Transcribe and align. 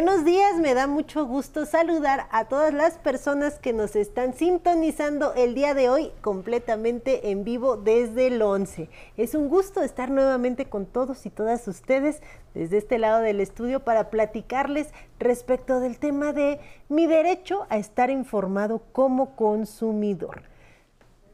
Buenos 0.00 0.24
días, 0.24 0.54
me 0.58 0.74
da 0.74 0.86
mucho 0.86 1.26
gusto 1.26 1.66
saludar 1.66 2.28
a 2.30 2.44
todas 2.44 2.72
las 2.72 2.98
personas 2.98 3.58
que 3.58 3.72
nos 3.72 3.96
están 3.96 4.32
sintonizando 4.32 5.34
el 5.34 5.56
día 5.56 5.74
de 5.74 5.90
hoy 5.90 6.12
completamente 6.20 7.32
en 7.32 7.42
vivo 7.42 7.76
desde 7.76 8.28
el 8.28 8.40
11. 8.40 8.88
Es 9.16 9.34
un 9.34 9.48
gusto 9.48 9.82
estar 9.82 10.08
nuevamente 10.08 10.66
con 10.66 10.86
todos 10.86 11.26
y 11.26 11.30
todas 11.30 11.66
ustedes 11.66 12.22
desde 12.54 12.78
este 12.78 13.00
lado 13.00 13.22
del 13.22 13.40
estudio 13.40 13.80
para 13.80 14.08
platicarles 14.08 14.86
respecto 15.18 15.80
del 15.80 15.98
tema 15.98 16.32
de 16.32 16.60
mi 16.88 17.08
derecho 17.08 17.66
a 17.68 17.76
estar 17.76 18.08
informado 18.08 18.80
como 18.92 19.34
consumidor. 19.34 20.42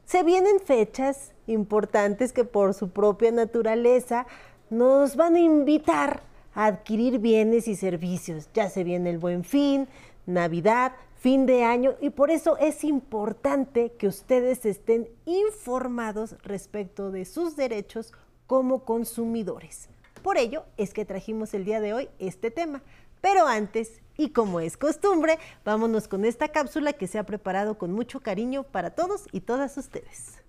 Se 0.07 0.23
vienen 0.23 0.59
fechas 0.59 1.35
importantes 1.47 2.33
que 2.33 2.45
por 2.45 2.73
su 2.73 2.89
propia 2.89 3.31
naturaleza 3.31 4.27
nos 4.71 5.17
van 5.17 5.35
a 5.37 5.41
invitar 5.41 6.23
adquirir 6.55 7.19
bienes 7.19 7.69
y 7.69 7.77
servicios. 7.77 8.49
Ya 8.55 8.71
se 8.71 8.85
viene 8.85 9.11
el 9.11 9.19
buen 9.19 9.45
fin, 9.45 9.89
Navidad, 10.27 10.93
fin 11.17 11.47
de 11.47 11.65
año 11.65 11.95
y 12.01 12.11
por 12.11 12.31
eso 12.31 12.57
es 12.59 12.85
importante 12.85 13.93
que 13.93 14.07
ustedes 14.07 14.65
estén 14.67 15.09
informados 15.27 16.37
respecto 16.43 17.11
de 17.11 17.25
sus 17.25 17.57
derechos 17.57 18.13
como 18.47 18.85
consumidores. 18.85 19.89
Por 20.23 20.39
ello 20.39 20.65
es 20.77 20.95
que 20.95 21.05
trajimos 21.05 21.53
el 21.55 21.65
día 21.65 21.81
de 21.81 21.93
hoy 21.93 22.09
este 22.19 22.51
tema. 22.51 22.83
Pero 23.21 23.47
antes, 23.47 24.03
y 24.19 24.31
como 24.31 24.61
es 24.61 24.77
costumbre, 24.77 25.39
vámonos 25.65 26.09
con 26.09 26.27
esta 26.27 26.49
cápsula 26.49 26.93
que 26.93 27.07
se 27.07 27.19
ha 27.19 27.25
preparado 27.25 27.79
con 27.79 27.91
mucho 27.91 28.21
cariño 28.21 28.65
para 28.65 28.91
todos 28.91 29.27
y 29.33 29.41
todas 29.41 29.79
ustedes. 29.79 30.44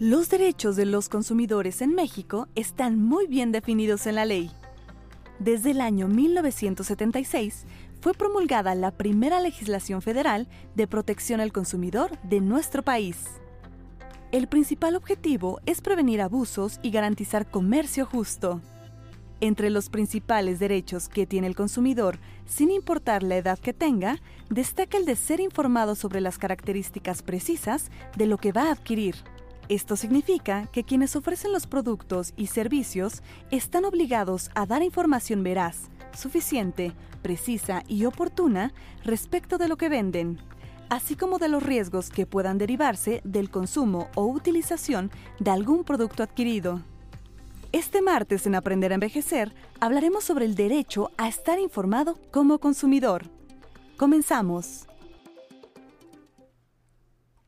Los 0.00 0.30
derechos 0.30 0.76
de 0.76 0.86
los 0.86 1.10
consumidores 1.10 1.82
en 1.82 1.94
México 1.94 2.48
están 2.54 2.98
muy 2.98 3.26
bien 3.26 3.52
definidos 3.52 4.06
en 4.06 4.14
la 4.14 4.24
ley. 4.24 4.50
Desde 5.38 5.72
el 5.72 5.82
año 5.82 6.08
1976 6.08 7.66
fue 8.00 8.14
promulgada 8.14 8.74
la 8.74 8.92
primera 8.92 9.40
legislación 9.40 10.00
federal 10.00 10.48
de 10.74 10.86
protección 10.86 11.38
al 11.38 11.52
consumidor 11.52 12.18
de 12.22 12.40
nuestro 12.40 12.82
país. 12.82 13.26
El 14.32 14.48
principal 14.48 14.96
objetivo 14.96 15.60
es 15.66 15.82
prevenir 15.82 16.22
abusos 16.22 16.80
y 16.82 16.92
garantizar 16.92 17.50
comercio 17.50 18.06
justo. 18.06 18.62
Entre 19.42 19.68
los 19.68 19.90
principales 19.90 20.58
derechos 20.58 21.10
que 21.10 21.26
tiene 21.26 21.46
el 21.46 21.54
consumidor, 21.54 22.18
sin 22.46 22.70
importar 22.70 23.22
la 23.22 23.36
edad 23.36 23.58
que 23.58 23.74
tenga, 23.74 24.18
destaca 24.48 24.96
el 24.96 25.04
de 25.04 25.16
ser 25.16 25.40
informado 25.40 25.94
sobre 25.94 26.22
las 26.22 26.38
características 26.38 27.20
precisas 27.20 27.90
de 28.16 28.24
lo 28.24 28.38
que 28.38 28.52
va 28.52 28.68
a 28.68 28.72
adquirir 28.72 29.16
esto 29.70 29.94
significa 29.94 30.66
que 30.72 30.82
quienes 30.82 31.14
ofrecen 31.14 31.52
los 31.52 31.68
productos 31.68 32.34
y 32.36 32.48
servicios 32.48 33.22
están 33.52 33.84
obligados 33.84 34.50
a 34.56 34.66
dar 34.66 34.82
información 34.82 35.44
veraz, 35.44 35.90
suficiente, 36.12 36.92
precisa 37.22 37.84
y 37.86 38.04
oportuna 38.04 38.72
respecto 39.04 39.58
de 39.58 39.68
lo 39.68 39.76
que 39.76 39.88
venden, 39.88 40.40
así 40.88 41.14
como 41.14 41.38
de 41.38 41.48
los 41.48 41.62
riesgos 41.62 42.10
que 42.10 42.26
puedan 42.26 42.58
derivarse 42.58 43.20
del 43.22 43.48
consumo 43.48 44.08
o 44.16 44.24
utilización 44.26 45.12
de 45.38 45.52
algún 45.52 45.84
producto 45.84 46.24
adquirido. 46.24 46.82
Este 47.70 48.02
martes 48.02 48.48
en 48.48 48.56
Aprender 48.56 48.90
a 48.90 48.96
Envejecer 48.96 49.54
hablaremos 49.78 50.24
sobre 50.24 50.46
el 50.46 50.56
derecho 50.56 51.12
a 51.16 51.28
estar 51.28 51.60
informado 51.60 52.18
como 52.32 52.58
consumidor. 52.58 53.30
Comenzamos 53.96 54.88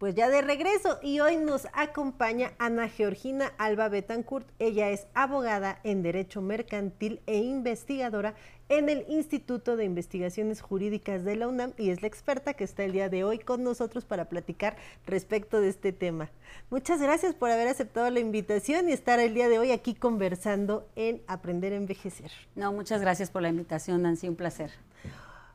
pues 0.03 0.17
ya 0.17 0.29
de 0.29 0.43
regreso 0.43 0.99
y 1.01 1.21
hoy 1.21 1.37
nos 1.37 1.69
acompaña 1.75 2.55
Ana 2.59 2.89
Georgina 2.89 3.53
Alba 3.57 3.89
Betancourt. 3.89 4.49
Ella 4.59 4.91
es 4.91 5.07
abogada 5.15 5.79
en 5.85 6.03
Derecho 6.03 6.43
Mercantil 6.43 7.21
e 7.27 7.37
investigadora 7.37 8.35
en 8.69 8.89
el 8.89 9.05
Instituto 9.09 9.77
de 9.77 9.85
Investigaciones 9.85 10.61
Jurídicas 10.61 11.23
de 11.25 11.37
la 11.37 11.47
UNAM 11.47 11.73
y 11.79 11.91
es 11.91 12.03
la 12.03 12.09
experta 12.09 12.55
que 12.55 12.65
está 12.65 12.83
el 12.83 12.91
día 12.91 13.09
de 13.11 13.23
hoy 13.23 13.39
con 13.39 13.63
nosotros 13.63 14.05
para 14.05 14.25
platicar 14.25 14.77
respecto 15.07 15.61
de 15.61 15.69
este 15.69 15.93
tema. 15.93 16.33
Muchas 16.69 17.01
gracias 17.01 17.37
por 17.37 17.53
haber 17.53 17.69
aceptado 17.69 18.11
la 18.11 18.19
invitación 18.19 18.89
y 18.89 18.93
estar 18.93 19.21
el 19.21 19.35
día 19.35 19.49
de 19.49 19.61
hoy 19.61 19.71
aquí 19.71 19.95
conversando 19.95 20.85
en 20.97 21.23
Aprender 21.29 21.75
a 21.75 21.77
Envejecer. 21.77 22.33
No, 22.57 22.73
muchas 22.73 23.01
gracias 23.01 23.31
por 23.31 23.43
la 23.43 23.51
invitación, 23.51 24.03
Nancy, 24.03 24.29
un 24.29 24.35
placer. 24.35 24.73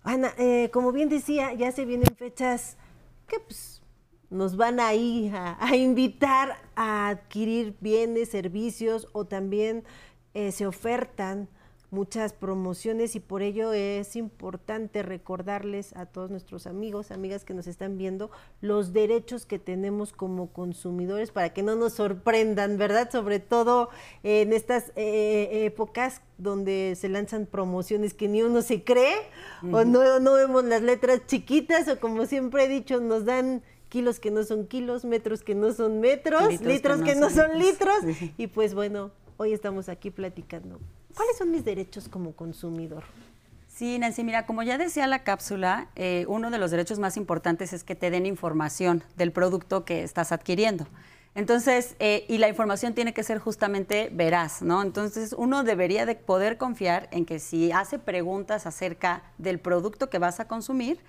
Ana, 0.03 0.31
eh, 0.38 0.69
como 0.72 0.94
bien 0.94 1.09
decía, 1.09 1.52
ya 1.52 1.74
se 1.74 1.84
vienen 1.84 2.16
fechas 2.16 2.78
que 3.28 3.41
pues 3.41 3.76
nos 4.29 4.57
van 4.57 4.79
ahí 4.79 5.31
a, 5.33 5.57
a 5.59 5.75
invitar 5.75 6.57
a 6.75 7.09
adquirir 7.09 7.75
bienes, 7.79 8.29
servicios 8.29 9.07
o 9.13 9.25
también 9.25 9.83
eh, 10.33 10.51
se 10.51 10.67
ofertan 10.67 11.49
muchas 11.89 12.33
promociones 12.33 13.16
y 13.16 13.19
por 13.19 13.41
ello 13.41 13.71
es 13.71 14.16
importante 14.16 15.03
recordarles 15.03 15.95
a 15.95 16.05
todos 16.05 16.29
nuestros 16.29 16.67
amigos, 16.67 17.11
amigas 17.11 17.45
que 17.45 17.53
nos 17.53 17.66
están 17.66 17.97
viendo, 17.97 18.29
los 18.59 18.91
derechos 18.91 19.45
que 19.45 19.57
tenemos 19.57 20.11
como 20.11 20.51
consumidores 20.51 21.31
para 21.31 21.53
que 21.53 21.63
no 21.63 21.75
nos 21.75 21.93
sorprendan, 21.93 22.77
¿verdad? 22.77 23.09
Sobre 23.09 23.39
todo 23.39 23.89
en 24.23 24.51
estas 24.51 24.91
eh, 24.95 25.66
épocas 25.66 26.21
donde 26.37 26.95
se 26.97 27.07
lanzan 27.07 27.45
promociones 27.45 28.13
que 28.13 28.27
ni 28.27 28.43
uno 28.43 28.61
se 28.61 28.83
cree 28.83 29.16
o 29.71 29.85
no, 29.85 30.19
no 30.19 30.33
vemos 30.33 30.66
las 30.66 30.81
letras 30.81 31.21
chiquitas 31.25 31.87
o 31.87 31.99
como 31.99 32.25
siempre 32.25 32.66
he 32.66 32.67
dicho, 32.67 32.99
nos 32.99 33.23
dan 33.23 33.63
kilos 33.89 34.19
que 34.19 34.31
no 34.31 34.43
son 34.43 34.67
kilos, 34.67 35.05
metros 35.05 35.43
que 35.43 35.55
no 35.55 35.73
son 35.73 35.99
metros, 35.99 36.61
litros, 36.61 37.01
que 37.01 37.15
no, 37.15 37.29
son, 37.29 37.57
litros. 37.57 37.97
Y 38.37 38.47
pues 38.47 38.73
bueno, 38.73 39.11
hoy 39.37 39.53
estamos 39.53 39.89
aquí 39.89 40.11
platicando. 40.11 40.79
¿Cuáles 41.15 41.37
son 41.37 41.51
mis 41.51 41.65
derechos 41.65 42.07
como 42.07 42.33
consumidor? 42.33 43.03
Sí, 43.67 43.99
Nancy, 43.99 44.23
mira, 44.23 44.45
como 44.45 44.63
ya 44.63 44.77
decía 44.77 45.05
la 45.05 45.23
cápsula, 45.23 45.89
eh, 45.95 46.25
uno 46.27 46.49
de 46.49 46.57
los 46.57 46.71
derechos 46.71 46.97
más 46.97 47.15
importantes 47.15 47.73
es 47.73 47.83
que 47.83 47.95
te 47.95 48.09
den 48.09 48.25
información 48.25 49.03
del 49.15 49.31
producto 49.31 49.85
que 49.85 50.03
estás 50.03 50.31
adquiriendo. 50.31 50.87
Entonces, 51.35 51.95
eh, 51.99 52.25
y 52.27 52.39
la 52.39 52.49
información 52.49 52.95
tiene 52.95 53.13
que 53.13 53.23
ser 53.23 53.37
justamente 53.37 54.09
veraz, 54.11 54.63
¿no? 54.63 54.81
Entonces, 54.81 55.35
uno 55.37 55.63
debería 55.63 56.07
de 56.07 56.15
poder 56.15 56.57
confiar 56.57 57.07
en 57.11 57.27
que 57.27 57.37
si 57.37 57.71
hace 57.71 57.99
preguntas 57.99 58.65
acerca 58.65 59.21
del 59.37 59.59
producto 59.59 60.09
que 60.09 60.17
vas 60.17 60.39
a 60.39 60.47
consumir, 60.47 60.99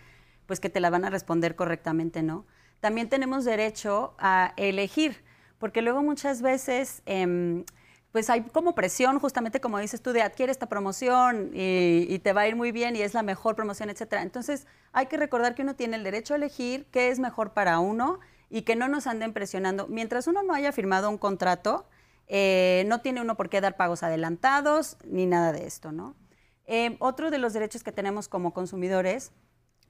pues 0.44 0.60
que 0.60 0.68
te 0.68 0.80
la 0.80 0.90
van 0.90 1.06
a 1.06 1.10
responder 1.10 1.56
correctamente, 1.56 2.22
¿no? 2.22 2.44
También 2.80 3.08
tenemos 3.08 3.44
derecho 3.44 4.14
a 4.18 4.52
elegir, 4.56 5.24
porque 5.58 5.82
luego 5.82 6.02
muchas 6.02 6.42
veces... 6.42 7.02
Em, 7.06 7.64
pues 8.12 8.30
hay 8.30 8.42
como 8.42 8.74
presión, 8.74 9.18
justamente 9.20 9.60
como 9.60 9.78
dices 9.78 10.00
tú, 10.00 10.12
de 10.12 10.22
adquiere 10.22 10.50
esta 10.50 10.66
promoción 10.66 11.50
y, 11.52 12.18
te 12.20 12.32
va 12.32 12.42
a 12.42 12.48
ir 12.48 12.56
muy 12.56 12.72
bien 12.72 12.96
y 12.96 13.02
es 13.02 13.14
la 13.14 13.22
mejor 13.22 13.54
promoción, 13.54 13.90
etcétera. 13.90 14.22
Entonces, 14.22 14.66
hay 14.92 15.06
que 15.06 15.16
recordar 15.16 15.54
que 15.54 15.62
uno 15.62 15.76
tiene 15.76 15.96
el 15.96 16.04
derecho 16.04 16.34
a 16.34 16.36
elegir 16.36 16.86
qué 16.90 17.10
es 17.10 17.18
mejor 17.18 17.52
para 17.52 17.78
uno 17.78 18.18
y 18.50 18.62
que 18.62 18.76
no 18.76 18.88
nos 18.88 19.06
anden 19.06 19.32
presionando. 19.32 19.86
Mientras 19.88 20.26
uno 20.26 20.42
no 20.42 20.54
haya 20.54 20.72
firmado 20.72 21.10
un 21.10 21.18
contrato, 21.18 21.86
eh, 22.28 22.84
no 22.86 23.00
tiene 23.02 23.20
uno 23.20 23.36
por 23.36 23.50
qué 23.50 23.60
dar 23.60 23.76
pagos 23.76 24.02
adelantados 24.02 24.96
ni 25.04 25.26
nada 25.26 25.52
de 25.52 25.66
esto, 25.66 25.92
¿no? 25.92 26.16
Em, 26.64 26.96
otro 27.00 27.30
de 27.30 27.38
los 27.38 27.52
derechos 27.52 27.82
que 27.82 27.92
tenemos 27.92 28.28
como 28.28 28.52
consumidores 28.52 29.32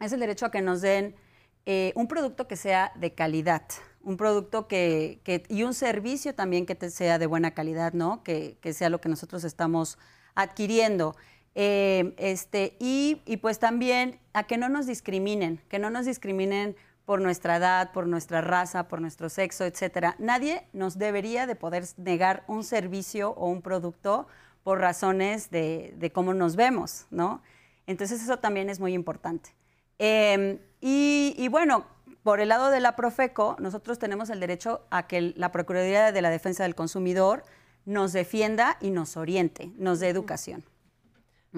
es 0.01 0.13
el 0.13 0.21
derecho 0.21 0.47
a 0.47 0.51
que 0.51 0.63
nos 0.63 0.81
den 0.81 1.17
eh, 1.67 1.93
un 1.95 2.09
producto 2.09 2.49
que 2.49 2.57
sea 2.57 2.93
de 2.97 3.15
calidad, 3.15 3.63
un 4.03 4.17
producto 4.17 4.69
que, 4.69 5.21
y 5.49 5.63
un 5.63 5.75
servicio 5.75 6.35
también 6.35 6.67
que 6.67 6.91
sea 6.91 7.19
de 7.19 7.27
buena 7.27 7.53
calidad, 7.53 7.93
¿no? 7.93 8.23
Que, 8.23 8.59
sea 8.73 8.89
lo 8.89 9.01
que 9.01 9.09
nosotros 9.09 9.45
estamos 9.45 9.99
adquiriendo. 10.35 11.15
Eh, 11.55 12.15
este, 12.17 12.77
y, 12.79 13.17
pues 13.43 13.59
también 13.59 14.19
a 14.33 14.45
que 14.45 14.57
no 14.57 14.69
nos 14.69 14.87
discriminen, 14.87 15.61
que 15.69 15.79
no 15.79 15.91
nos 15.91 16.07
discriminen 16.07 16.77
por 17.05 17.21
nuestra 17.21 17.57
edad, 17.57 17.93
por 17.93 18.07
nuestra 18.07 18.41
raza, 18.41 18.89
por 18.89 19.01
nuestro 19.01 19.29
sexo, 19.29 19.65
etcétera. 19.65 20.15
Nadie 20.19 20.67
nos 20.73 20.99
debería 20.99 21.47
de 21.47 21.57
poder 21.57 21.85
negar 21.97 22.45
un 22.49 22.65
servicio 22.65 23.31
o 23.31 23.49
un 23.49 23.63
producto 23.63 24.27
por 24.63 24.81
razones 24.81 25.51
de, 25.51 25.95
de 25.97 26.13
cómo 26.13 26.35
nos 26.35 26.55
vemos, 26.57 27.07
¿no? 27.11 27.43
Entonces 27.87 28.23
eso 28.23 28.39
también 28.39 28.69
es 28.69 28.81
muy 28.81 28.93
importante. 28.93 29.55
Em, 29.99 30.59
y, 30.81 31.49
bueno, 31.49 31.87
por 32.23 32.41
el 32.41 32.49
lado 32.49 32.71
de 32.71 32.81
la 32.81 32.97
Profeco, 32.97 33.57
nosotros 33.59 33.99
tenemos 33.99 34.31
el 34.31 34.41
derecho 34.41 34.83
a 34.91 35.07
que 35.07 35.33
la 35.37 35.51
Procuraduría 35.53 36.13
de 36.13 36.23
la 36.23 36.31
Defensa 36.31 36.63
del 36.63 36.75
Consumidor 36.75 37.45
nos 37.85 38.13
defienda 38.13 38.77
y 38.81 38.91
nos 38.91 39.17
oriente, 39.17 39.73
nos 39.77 40.01
dé 40.01 40.09
educación. 40.09 40.65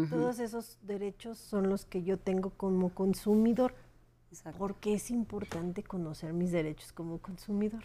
Todos 0.08 0.38
esos 0.38 0.78
derechos 0.82 1.38
son 1.38 1.68
los 1.68 1.84
que 1.84 2.02
yo 2.02 2.18
tengo 2.18 2.50
como 2.50 2.94
consumidor. 2.94 3.74
Porque 4.56 4.94
es 4.94 5.10
importante 5.10 5.82
conocer 5.82 6.32
mis 6.32 6.52
derechos 6.52 6.92
como 6.92 7.18
consumidor. 7.18 7.82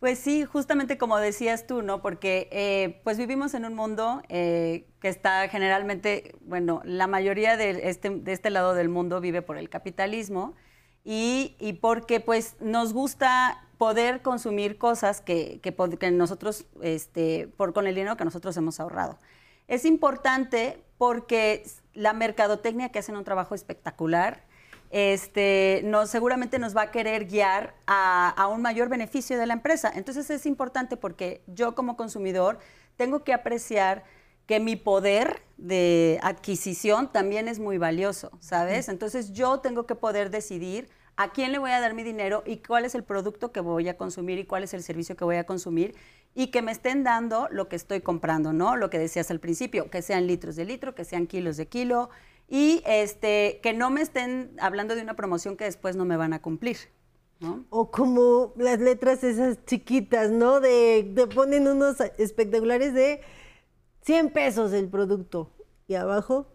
Pues 0.00 0.20
sí, 0.20 0.44
justamente 0.44 0.96
como 0.96 1.18
decías 1.18 1.66
tú, 1.66 1.82
¿no? 1.82 2.02
Porque 2.02 2.48
eh, 2.52 3.00
pues 3.02 3.18
vivimos 3.18 3.54
en 3.54 3.64
un 3.64 3.74
mundo 3.74 4.22
eh, 4.28 4.86
que 5.00 5.08
está 5.08 5.48
generalmente, 5.48 6.36
bueno, 6.42 6.82
la 6.84 7.08
mayoría 7.08 7.56
de 7.56 7.88
este, 7.88 8.10
de 8.10 8.32
este 8.32 8.50
lado 8.50 8.74
del 8.74 8.88
mundo 8.88 9.20
vive 9.20 9.42
por 9.42 9.58
el 9.58 9.68
capitalismo 9.68 10.54
y, 11.04 11.56
y 11.58 11.74
porque 11.74 12.20
pues 12.20 12.56
nos 12.60 12.92
gusta 12.92 13.64
poder 13.76 14.22
consumir 14.22 14.78
cosas 14.78 15.20
que, 15.20 15.60
que, 15.62 16.10
nosotros, 16.12 16.66
este, 16.82 17.48
por, 17.56 17.72
con 17.72 17.86
el 17.88 17.94
dinero 17.94 18.16
que 18.16 18.24
nosotros 18.24 18.56
hemos 18.56 18.78
ahorrado. 18.78 19.18
Es 19.66 19.84
importante 19.84 20.82
porque 20.96 21.64
la 21.94 22.12
mercadotecnia 22.12 22.90
que 22.90 22.98
hacen 22.98 23.16
un 23.16 23.24
trabajo 23.24 23.54
espectacular, 23.54 24.44
este, 24.90 25.84
seguramente 26.06 26.58
nos 26.58 26.76
va 26.76 26.82
a 26.82 26.90
querer 26.90 27.26
guiar 27.26 27.74
a, 27.86 28.30
a, 28.30 28.48
un 28.48 28.62
mayor 28.62 28.88
beneficio 28.88 29.38
de 29.38 29.46
la 29.46 29.54
empresa. 29.54 29.92
Entonces 29.94 30.30
es 30.30 30.46
importante 30.46 30.96
porque 30.96 31.42
yo 31.46 31.74
como 31.74 31.96
consumidor 31.96 32.58
tengo 32.96 33.24
que 33.24 33.32
apreciar 33.32 34.04
que 34.46 34.60
mi 34.60 34.76
poder 34.76 35.42
de 35.58 36.18
adquisición 36.22 37.12
también 37.12 37.48
es 37.48 37.58
muy 37.58 37.76
valioso, 37.76 38.30
¿sabes? 38.40 38.88
Entonces 38.88 39.32
yo 39.32 39.60
tengo 39.60 39.86
que 39.86 39.94
poder 39.94 40.30
decidir 40.30 40.88
a 41.16 41.32
quién 41.32 41.52
le 41.52 41.58
voy 41.58 41.72
a 41.72 41.80
dar 41.80 41.94
mi 41.94 42.02
dinero 42.02 42.42
y 42.46 42.58
cuál 42.58 42.84
es 42.84 42.94
el 42.94 43.02
producto 43.02 43.52
que 43.52 43.60
voy 43.60 43.88
a 43.88 43.98
consumir 43.98 44.38
y 44.38 44.44
cuál 44.44 44.62
es 44.62 44.72
el 44.72 44.82
servicio 44.82 45.16
que 45.16 45.24
voy 45.24 45.36
a 45.36 45.44
consumir 45.44 45.94
y 46.34 46.46
que 46.46 46.62
me 46.62 46.70
estén 46.72 47.02
dando 47.02 47.48
lo 47.50 47.68
que 47.68 47.76
estoy 47.76 48.00
comprando, 48.00 48.52
¿no? 48.52 48.76
Lo 48.76 48.88
que 48.88 48.98
decías 48.98 49.30
al 49.30 49.40
principio, 49.40 49.90
que 49.90 50.00
sean 50.00 50.28
litros 50.28 50.54
de 50.56 50.64
litro, 50.64 50.94
que 50.94 51.04
sean 51.04 51.26
kilos 51.26 51.56
de 51.56 51.66
kilo 51.66 52.08
y 52.48 52.82
este 52.86 53.60
que 53.62 53.72
no 53.74 53.90
me 53.90 54.00
estén 54.00 54.56
hablando 54.58 54.94
de 54.94 55.02
una 55.02 55.14
promoción 55.14 55.56
que 55.56 55.64
después 55.64 55.96
no 55.96 56.04
me 56.04 56.16
van 56.16 56.32
a 56.32 56.42
cumplir. 56.42 56.78
¿No? 57.40 57.66
O 57.70 57.92
como 57.92 58.52
las 58.56 58.80
letras 58.80 59.22
esas 59.22 59.64
chiquitas, 59.64 60.30
¿no? 60.32 60.58
De, 60.58 61.08
de 61.14 61.28
ponen 61.28 61.68
unos 61.68 62.00
espectaculares 62.16 62.94
de 62.94 63.20
100 64.02 64.30
pesos 64.30 64.72
el 64.72 64.88
producto. 64.88 65.52
Y 65.86 65.94
abajo, 65.94 66.48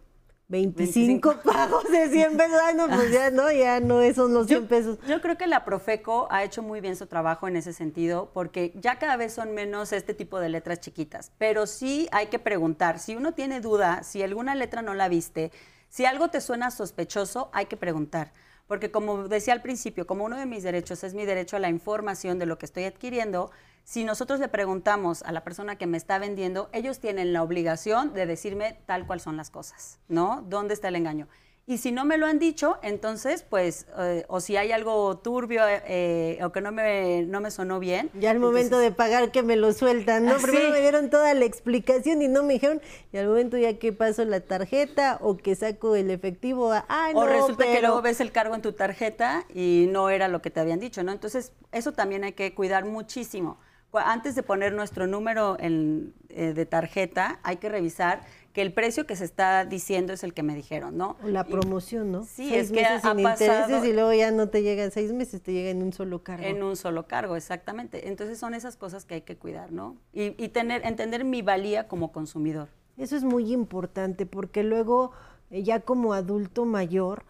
25, 0.50 1.42
pagos 1.44 1.90
de 1.90 2.10
100 2.10 2.38
pesos. 2.38 2.60
Ah, 2.62 2.74
no, 2.74 2.88
pues 2.88 3.12
ya 3.12 3.31
no, 3.31 3.51
ya 3.51 3.80
no 3.80 4.01
son 4.13 4.34
los 4.34 4.48
100 4.48 4.68
pesos. 4.68 5.00
Yo 5.07 5.22
creo 5.22 5.38
que 5.38 5.48
la 5.48 5.66
Profeco 5.66 6.28
ha 6.30 6.44
hecho 6.44 6.62
muy 6.62 6.81
bien 6.81 6.95
su 6.95 7.07
trabajo 7.07 7.48
en 7.48 7.56
ese 7.56 7.74
sentido, 7.74 8.31
porque 8.34 8.74
ya 8.75 9.00
cada 9.00 9.18
vez 9.18 9.34
son 9.34 9.54
menos 9.54 9.94
este 9.94 10.13
tipo 10.13 10.40
de 10.40 10.50
letras 10.50 10.80
chiquitas. 10.80 11.31
Pero 11.38 11.66
sí 11.66 12.07
hay 12.12 12.28
que 12.28 12.40
preguntar, 12.40 13.00
si 13.00 13.16
uno 13.16 13.34
tiene 13.34 13.62
duda, 13.62 14.04
si 14.04 14.22
alguna 14.22 14.54
letra 14.54 14.81
no 14.81 14.94
la 14.94 15.07
viste, 15.07 15.51
si 15.94 16.07
algo 16.07 16.30
te 16.30 16.42
suena 16.42 16.72
sospechoso, 16.72 17.51
hay 17.54 17.68
que 17.68 17.78
preguntar. 17.78 18.34
Porque 18.66 18.90
como 18.90 19.28
decía 19.28 19.54
al 19.54 19.62
principio, 19.62 20.07
como 20.07 20.25
uno 20.25 20.38
de 20.38 20.48
mis 20.48 20.63
derechos 20.63 21.04
es 21.04 21.13
mi 21.13 21.24
derecho 21.24 21.56
a 21.56 21.60
la 21.60 21.69
información 21.69 22.40
de 22.40 22.48
lo 22.48 22.57
que 22.57 22.66
estoy 22.66 22.86
adquiriendo, 22.86 23.51
si 23.84 24.04
nosotros 24.04 24.40
le 24.40 24.48
preguntamos 24.48 25.22
a 25.22 25.31
la 25.31 25.44
persona 25.44 25.78
que 25.78 25.86
me 25.86 25.98
está 25.98 26.18
vendiendo, 26.18 26.68
ellos 26.74 27.00
tienen 27.00 27.31
la 27.31 27.44
obligación 27.44 28.12
de 28.16 28.25
decirme 28.25 28.80
tal 28.88 29.06
cual 29.06 29.19
son 29.19 29.38
las 29.38 29.51
cosas, 29.51 30.00
¿no? 30.07 30.44
¿Dónde 30.48 30.74
está 30.74 30.88
el 30.88 30.95
engaño? 30.95 31.28
Y 31.65 31.77
si 31.77 31.94
no 31.94 32.04
me 32.04 32.18
lo 32.18 32.25
han 32.25 32.39
dicho, 32.39 32.77
entonces, 32.81 33.45
pues, 33.50 33.86
eh, 33.98 34.25
o 34.27 34.42
si 34.42 34.57
hay 34.57 34.74
algo 34.74 35.18
turbio 35.19 35.62
eh, 35.65 36.38
o 36.44 36.51
que 36.51 36.60
no 36.60 36.74
me, 36.74 37.24
no 37.24 37.39
me 37.39 37.51
sonó 37.51 37.80
bien. 37.80 38.10
Ya 38.15 38.31
al 38.31 38.39
momento 38.39 38.77
de 38.80 38.92
pagar 38.92 39.31
que 39.31 39.44
me 39.44 39.56
lo 39.56 39.71
sueltan, 39.71 40.25
¿no? 40.25 40.36
Primero 40.39 40.71
me 40.71 40.81
dieron 40.81 41.10
toda 41.10 41.33
la 41.33 41.45
explicación 41.45 42.21
y 42.21 42.27
no 42.27 42.44
me 42.44 42.54
dijeron, 42.56 42.81
y 43.13 43.18
al 43.18 43.27
momento 43.27 43.57
ya 43.57 43.80
que 43.80 43.94
paso 43.94 44.25
la 44.25 44.42
tarjeta 44.42 45.19
o 45.21 45.38
que 45.38 45.56
saco 45.56 45.95
el 45.95 46.12
efectivo, 46.12 46.74
ah, 46.74 47.12
no, 47.13 47.19
O 47.19 47.25
resulta 47.27 47.63
que 47.63 47.80
luego 47.80 48.01
ves 48.01 48.19
el 48.19 48.33
cargo 48.33 48.56
en 48.56 48.62
tu 48.62 48.74
tarjeta 48.74 49.45
y 49.54 49.88
no 49.89 50.09
era 50.09 50.27
lo 50.27 50.42
que 50.42 50.50
te 50.50 50.59
habían 50.59 50.81
dicho, 50.81 51.01
¿no? 51.01 51.13
Entonces, 51.13 51.54
eso 51.71 51.94
también 51.94 52.25
hay 52.25 52.33
que 52.33 52.54
cuidar 52.54 52.83
muchísimo 52.83 53.57
antes 54.00 54.36
de 54.36 54.44
poner 54.44 54.74
nuestro 54.74 55.07
número 55.07 55.57
en, 55.60 56.13
eh, 56.30 56.54
de 56.54 56.66
tarjeta, 56.66 57.40
hay 57.44 57.57
que 57.57 57.69
revisar 57.69 58.22
que 58.54 58.62
el 58.62 58.74
precio 58.74 59.07
que 59.07 59.16
se 59.16 59.25
está 59.25 59.66
diciendo 59.66 60.13
es 60.13 60.24
el 60.24 60.34
que 60.34 60.44
me 60.44 60.56
dijeron, 60.56 60.98
¿no? 60.98 61.18
La 61.24 61.44
promoción, 61.44 62.12
¿no? 62.12 62.24
Sí, 62.24 62.54
es 62.54 62.72
que 62.72 62.86
ha, 62.86 63.01
sin 63.01 63.19
intereses 63.19 63.84
y 63.84 63.94
luego 63.94 64.13
ya 64.13 64.31
no 64.31 64.50
te 64.50 64.62
llega 64.62 64.84
en 64.84 64.92
seis 64.92 65.12
meses, 65.12 65.42
te 65.42 65.54
llega 65.54 65.69
en 65.69 65.81
un 65.81 65.92
solo 65.92 66.24
cargo. 66.24 66.45
En 66.45 66.62
un 66.62 66.75
solo 66.75 67.07
cargo, 67.07 67.36
exactamente. 67.36 68.07
Entonces 68.07 68.38
son 68.38 68.54
esas 68.54 68.78
cosas 68.78 69.06
que 69.06 69.16
hay 69.16 69.22
que 69.22 69.38
cuidar, 69.38 69.72
¿no? 69.72 69.98
Y, 70.13 70.42
y 70.44 70.50
tener, 70.50 70.86
entender 70.86 71.24
mi 71.24 71.42
valía 71.42 71.88
como 71.88 72.12
consumidor. 72.12 72.69
Eso 72.98 73.16
es 73.16 73.24
muy 73.24 73.51
importante 73.51 74.25
porque 74.28 74.63
luego 74.63 75.12
eh, 75.50 75.63
ya 75.63 75.80
como 75.80 76.13
adulto 76.13 76.66
mayor 76.66 77.25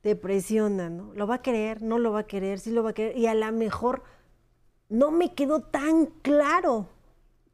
te 0.00 0.16
presiona, 0.16 0.90
¿no? 0.90 1.12
Lo 1.14 1.26
va 1.26 1.36
a 1.36 1.42
querer, 1.42 1.82
no 1.82 1.98
lo 1.98 2.12
va 2.12 2.20
a 2.20 2.26
querer, 2.26 2.58
sí 2.58 2.70
lo 2.70 2.82
va 2.82 2.90
a 2.90 2.92
querer 2.92 3.16
y 3.16 3.26
a 3.26 3.34
lo 3.34 3.52
mejor 3.52 4.02
no 4.92 5.10
me 5.10 5.32
quedó 5.32 5.60
tan 5.60 6.06
claro 6.06 6.86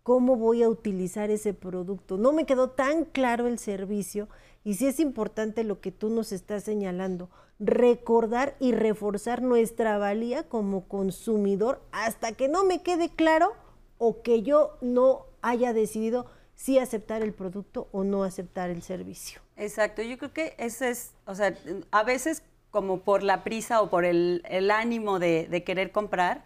cómo 0.03 0.37
voy 0.37 0.65
a 0.65 0.69
utilizar 0.69 1.31
ese 1.31 1.55
producto, 1.55 2.19
no 2.19 2.33
me 2.33 2.47
quedó 2.47 2.71
tan 2.71 3.05
claro 3.05 3.47
el 3.47 3.59
servicio 3.61 4.29
y 4.65 4.75
sí 4.75 4.87
es 4.87 4.99
importante 4.99 5.63
lo 5.63 5.81
que 5.81 5.93
tú 5.93 6.11
nos 6.11 6.33
estás 6.33 6.65
señalando, 6.65 7.31
recordar 7.61 8.57
y 8.59 8.73
reforzar 8.73 9.41
nuestra 9.41 9.99
valía 9.99 10.49
como 10.49 10.89
consumidor 10.89 11.81
hasta 11.93 12.33
que 12.33 12.49
no 12.49 12.65
me 12.65 12.83
quede 12.83 13.09
claro 13.09 13.53
o 13.99 14.23
que 14.23 14.43
yo 14.43 14.77
no 14.81 15.27
haya 15.41 15.73
decidido 15.73 16.27
si 16.57 16.81
aceptar 16.81 17.23
el 17.23 17.35
producto 17.35 17.89
o 17.93 18.03
no 18.03 18.25
aceptar 18.25 18.69
el 18.71 18.83
servicio. 18.83 19.41
Exacto, 19.57 20.03
yo 20.03 20.19
creo 20.19 20.33
que 20.33 20.55
ese 20.59 20.91
es, 20.91 21.13
o 21.25 21.37
sea, 21.37 21.57
a 21.93 22.03
veces 22.03 22.43
como 22.73 23.03
por 23.03 23.23
la 23.23 23.45
prisa 23.45 23.81
o 23.81 23.91
por 23.91 24.05
el, 24.05 24.43
ánimo 24.73 25.21
de, 25.21 25.47
de 25.49 25.63
querer 25.63 25.93
comprar, 25.93 26.43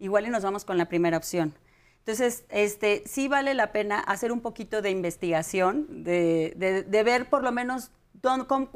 igual 0.00 0.26
y 0.26 0.30
nos 0.30 0.42
vamos 0.42 0.64
con 0.64 0.76
la 0.76 0.86
primera 0.86 1.16
opción. 1.16 1.54
Entonces, 1.98 2.44
este, 2.48 3.02
sí 3.06 3.28
vale 3.28 3.54
la 3.54 3.72
pena 3.72 4.00
hacer 4.00 4.32
un 4.32 4.40
poquito 4.40 4.82
de 4.82 4.90
investigación, 4.90 6.02
de, 6.02 6.54
ver 7.04 7.28
por 7.28 7.44
lo 7.44 7.52
menos 7.52 7.92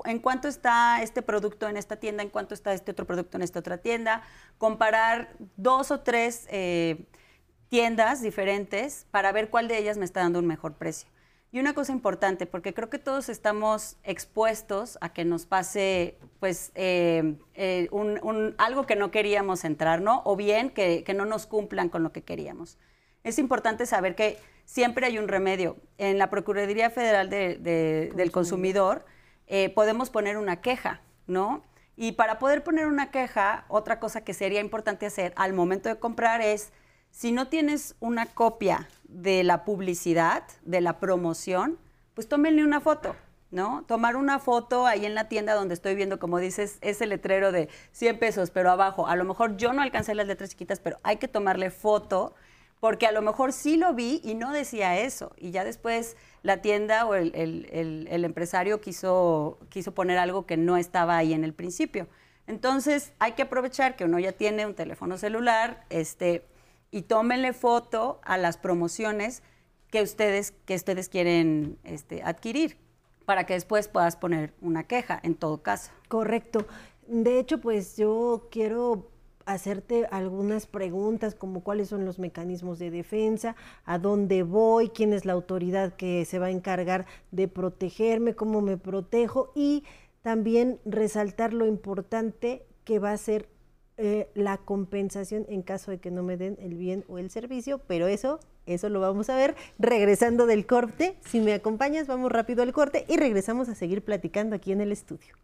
en 0.04 0.18
cuánto 0.20 0.46
está 0.46 1.02
este 1.02 1.22
producto 1.22 1.68
en 1.68 1.76
esta 1.76 1.96
tienda, 1.96 2.22
en 2.22 2.28
cuánto 2.28 2.54
está 2.54 2.72
este 2.72 2.92
otro 2.92 3.06
producto 3.06 3.36
en 3.36 3.42
esta 3.42 3.58
otra 3.58 3.78
tienda, 3.78 4.22
comparar 4.58 5.34
dos 5.56 5.90
o 5.90 6.00
tres 6.00 6.46
eh, 6.50 7.06
tiendas 7.68 8.22
diferentes 8.22 9.06
para 9.10 9.32
ver 9.32 9.50
cuál 9.50 9.68
de 9.68 9.78
ellas 9.78 9.96
me 9.96 10.04
está 10.04 10.20
dando 10.20 10.38
un 10.38 10.46
mejor 10.46 10.74
precio. 10.74 11.08
Y 11.54 11.60
una 11.60 11.72
cosa 11.72 11.92
importante, 11.92 12.46
porque 12.46 12.74
creo 12.74 12.90
que 12.90 12.98
todos 12.98 13.28
estamos 13.28 13.96
expuestos 14.02 14.98
a 15.00 15.12
que 15.12 15.24
nos 15.24 15.46
pase 15.46 16.18
pues 16.40 16.72
eh, 16.74 17.36
eh, 17.54 17.86
un, 17.92 18.56
algo 18.58 18.86
que 18.86 18.96
no 18.96 19.12
queríamos 19.12 19.64
entrar, 19.64 20.00
¿no? 20.00 20.22
O 20.24 20.34
bien 20.34 20.70
que, 20.70 21.04
no 21.14 21.26
nos 21.26 21.46
cumplan 21.46 21.90
con 21.90 22.02
lo 22.02 22.10
que 22.10 22.24
queríamos. 22.24 22.76
Es 23.22 23.38
importante 23.38 23.86
saber 23.86 24.16
que 24.16 24.36
siempre 24.64 25.06
hay 25.06 25.16
un 25.16 25.28
remedio. 25.28 25.76
En 25.96 26.18
la 26.18 26.28
Procuraduría 26.28 26.90
Federal 26.90 27.30
del 27.30 28.32
Consumidor 28.32 29.06
eh, 29.46 29.68
podemos 29.68 30.10
poner 30.10 30.38
una 30.38 30.60
queja, 30.60 31.02
¿no? 31.28 31.62
Y 31.94 32.12
para 32.12 32.40
poder 32.40 32.64
poner 32.64 32.86
una 32.86 33.12
queja, 33.12 33.64
otra 33.68 34.00
cosa 34.00 34.24
que 34.24 34.34
sería 34.34 34.58
importante 34.58 35.06
hacer 35.06 35.32
al 35.36 35.52
momento 35.52 35.88
de 35.88 36.00
comprar 36.00 36.40
es 36.40 36.72
si 37.14 37.30
no 37.30 37.46
tienes 37.46 37.94
una 38.00 38.26
copia 38.26 38.88
de 39.04 39.44
la 39.44 39.64
publicidad, 39.64 40.42
de 40.64 40.80
la 40.80 40.98
promoción, 40.98 41.78
pues 42.12 42.28
tómenle 42.28 42.64
una 42.64 42.80
foto, 42.80 43.14
¿no? 43.52 43.84
Tomar 43.86 44.16
una 44.16 44.40
foto 44.40 44.84
ahí 44.84 45.06
en 45.06 45.14
la 45.14 45.28
tienda 45.28 45.54
donde 45.54 45.74
estoy 45.74 45.94
viendo, 45.94 46.18
como 46.18 46.40
dices, 46.40 46.76
ese 46.80 47.06
letrero 47.06 47.52
de 47.52 47.68
100 47.92 48.18
pesos, 48.18 48.50
pero 48.50 48.68
abajo, 48.68 49.06
a 49.06 49.14
lo 49.14 49.24
mejor 49.24 49.56
yo 49.56 49.72
no 49.72 49.80
alcancé 49.80 50.16
las 50.16 50.26
letras 50.26 50.50
chiquitas, 50.50 50.80
pero 50.80 50.98
hay 51.04 51.18
que 51.18 51.28
tomarle 51.28 51.70
foto 51.70 52.34
porque 52.80 53.06
a 53.06 53.12
lo 53.12 53.22
mejor 53.22 53.52
sí 53.52 53.76
lo 53.76 53.94
vi 53.94 54.20
y 54.24 54.34
no 54.34 54.52
decía 54.52 54.98
eso. 54.98 55.30
Y 55.38 55.52
ya 55.52 55.62
después 55.62 56.16
la 56.42 56.62
tienda 56.62 57.06
o 57.06 57.14
el, 57.14 58.08
empresario 58.10 58.80
quiso, 58.80 59.60
quiso 59.68 59.94
poner 59.94 60.18
algo 60.18 60.46
que 60.46 60.56
no 60.56 60.76
estaba 60.76 61.16
ahí 61.16 61.32
en 61.32 61.44
el 61.44 61.54
principio. 61.54 62.08
Entonces 62.48 63.12
hay 63.20 63.32
que 63.32 63.42
aprovechar 63.42 63.94
que 63.94 64.04
uno 64.04 64.18
ya 64.18 64.32
tiene 64.32 64.66
un 64.66 64.74
teléfono 64.74 65.16
celular, 65.16 65.84
este, 65.90 66.44
y 66.90 67.02
tómenle 67.02 67.52
foto 67.52 68.20
a 68.24 68.38
las 68.38 68.56
promociones 68.56 69.42
que 69.90 70.02
ustedes, 70.02 70.52
que 70.64 70.74
ustedes 70.74 71.08
quieren 71.08 71.78
este, 71.84 72.22
adquirir 72.22 72.76
para 73.24 73.46
que 73.46 73.54
después 73.54 73.88
puedas 73.88 74.16
poner 74.16 74.52
una 74.60 74.84
queja 74.84 75.20
en 75.22 75.34
todo 75.34 75.62
caso. 75.62 75.90
Correcto. 76.08 76.66
De 77.06 77.38
hecho, 77.38 77.60
pues 77.60 77.96
yo 77.96 78.48
quiero 78.50 79.10
hacerte 79.46 80.06
algunas 80.10 80.66
preguntas 80.66 81.34
como 81.34 81.62
cuáles 81.62 81.88
son 81.88 82.04
los 82.04 82.18
mecanismos 82.18 82.78
de 82.78 82.90
defensa, 82.90 83.56
a 83.84 83.98
dónde 83.98 84.42
voy, 84.42 84.88
quién 84.88 85.12
es 85.12 85.24
la 85.24 85.34
autoridad 85.34 85.94
que 85.94 86.24
se 86.24 86.38
va 86.38 86.46
a 86.46 86.50
encargar 86.50 87.06
de 87.30 87.48
protegerme, 87.48 88.34
cómo 88.34 88.62
me 88.62 88.76
protejo 88.76 89.52
y 89.54 89.84
también 90.22 90.80
resaltar 90.86 91.52
lo 91.52 91.66
importante 91.66 92.64
que 92.84 92.98
va 92.98 93.12
a 93.12 93.18
ser 93.18 93.48
eh, 93.96 94.28
la 94.34 94.56
compensación 94.56 95.46
en 95.48 95.62
caso 95.62 95.92
de 95.92 95.98
que 95.98 96.10
no 96.10 96.24
me 96.24 96.36
den 96.36 96.56
el 96.60 96.74
bien 96.74 97.04
o 97.08 97.18
el 97.18 97.30
servicio, 97.30 97.80
pero 97.86 98.08
eso, 98.08 98.40
eso 98.66 98.88
lo 98.88 99.00
vamos 99.00 99.30
a 99.30 99.36
ver 99.36 99.54
regresando 99.78 100.46
del 100.46 100.66
corte. 100.66 101.16
Si 101.24 101.40
me 101.40 101.54
acompañas, 101.54 102.08
vamos 102.08 102.32
rápido 102.32 102.62
al 102.62 102.72
corte 102.72 103.04
y 103.08 103.16
regresamos 103.16 103.68
a 103.68 103.76
seguir 103.76 104.02
platicando 104.02 104.56
aquí 104.56 104.72
en 104.72 104.80
el 104.80 104.90
estudio. 104.90 105.36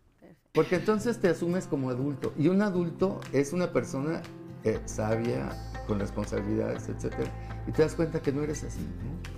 Porque 0.53 0.75
entonces 0.75 1.21
te 1.21 1.29
asumes 1.29 1.69
como 1.69 1.91
adulto 1.91 2.33
y 2.37 2.49
un 2.49 2.61
adulto 2.63 3.21
es 3.33 3.53
una 3.53 3.73
persona 3.73 4.21
eh, 4.65 4.81
sabia, 4.85 5.51
con 5.87 6.01
responsabilidades, 6.01 6.89
etcétera, 6.89 7.31
y 7.69 7.73
te 7.73 7.83
das 7.83 7.95
cuenta 7.95 8.21
que 8.21 8.33
no 8.33 8.43
eres 8.43 8.65
así. 8.65 8.81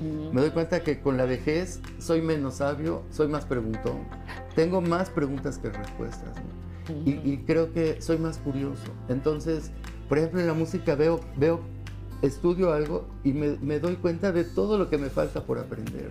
Me 0.00 0.40
doy 0.40 0.50
cuenta 0.50 0.82
que 0.82 1.00
con 1.00 1.18
la 1.18 1.26
vejez 1.26 1.80
soy 1.98 2.22
menos 2.22 2.56
sabio, 2.56 3.02
soy 3.10 3.28
más 3.28 3.44
preguntón, 3.44 4.06
tengo 4.54 4.80
más 4.80 5.10
preguntas 5.10 5.58
que 5.58 5.68
respuestas 5.68 6.34
y, 7.04 7.38
creo 7.38 7.72
que 7.72 8.00
soy 8.00 8.18
más 8.18 8.38
curioso. 8.38 8.92
Entonces, 9.08 9.70
por 10.08 10.18
ejemplo, 10.18 10.40
en 10.40 10.46
la 10.46 10.54
música 10.54 10.94
veo, 10.94 11.20
veo 11.36 11.60
estudio 12.22 12.72
algo 12.72 13.06
y 13.24 13.32
me, 13.32 13.78
doy 13.78 13.96
cuenta 13.96 14.32
de 14.32 14.44
todo 14.44 14.78
lo 14.78 14.88
que 14.88 14.98
me 14.98 15.10
falta 15.10 15.44
por 15.44 15.58
aprender. 15.58 16.10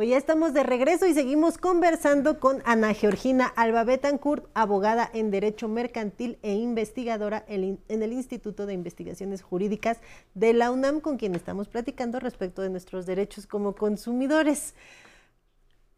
Pues 0.00 0.08
ya 0.08 0.16
estamos 0.16 0.54
de 0.54 0.62
regreso 0.62 1.06
y 1.06 1.12
seguimos 1.12 1.58
conversando 1.58 2.40
con 2.40 2.62
Ana 2.64 2.94
Georgina 2.94 3.44
Alba 3.48 3.84
Betancourt, 3.84 4.46
abogada 4.54 5.10
en 5.12 5.30
Derecho 5.30 5.68
Mercantil 5.68 6.38
e 6.40 6.54
investigadora 6.54 7.44
en 7.46 7.78
el 7.86 8.12
Instituto 8.14 8.64
de 8.64 8.72
Investigaciones 8.72 9.42
Jurídicas 9.42 9.98
de 10.32 10.54
la 10.54 10.70
UNAM, 10.70 11.00
con 11.00 11.18
quien 11.18 11.34
estamos 11.34 11.68
platicando 11.68 12.18
respecto 12.18 12.62
de 12.62 12.70
nuestros 12.70 13.04
derechos 13.04 13.46
como 13.46 13.74
consumidores. 13.74 14.72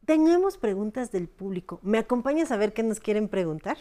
Tenemos 0.04 0.58
preguntas 0.58 1.12
del 1.12 1.28
público. 1.28 1.78
¿Me 1.82 1.98
acompañas 1.98 2.50
a 2.50 2.56
ver 2.56 2.72
qué 2.72 2.82
nos 2.82 2.98
quieren 2.98 3.28
preguntar? 3.28 3.76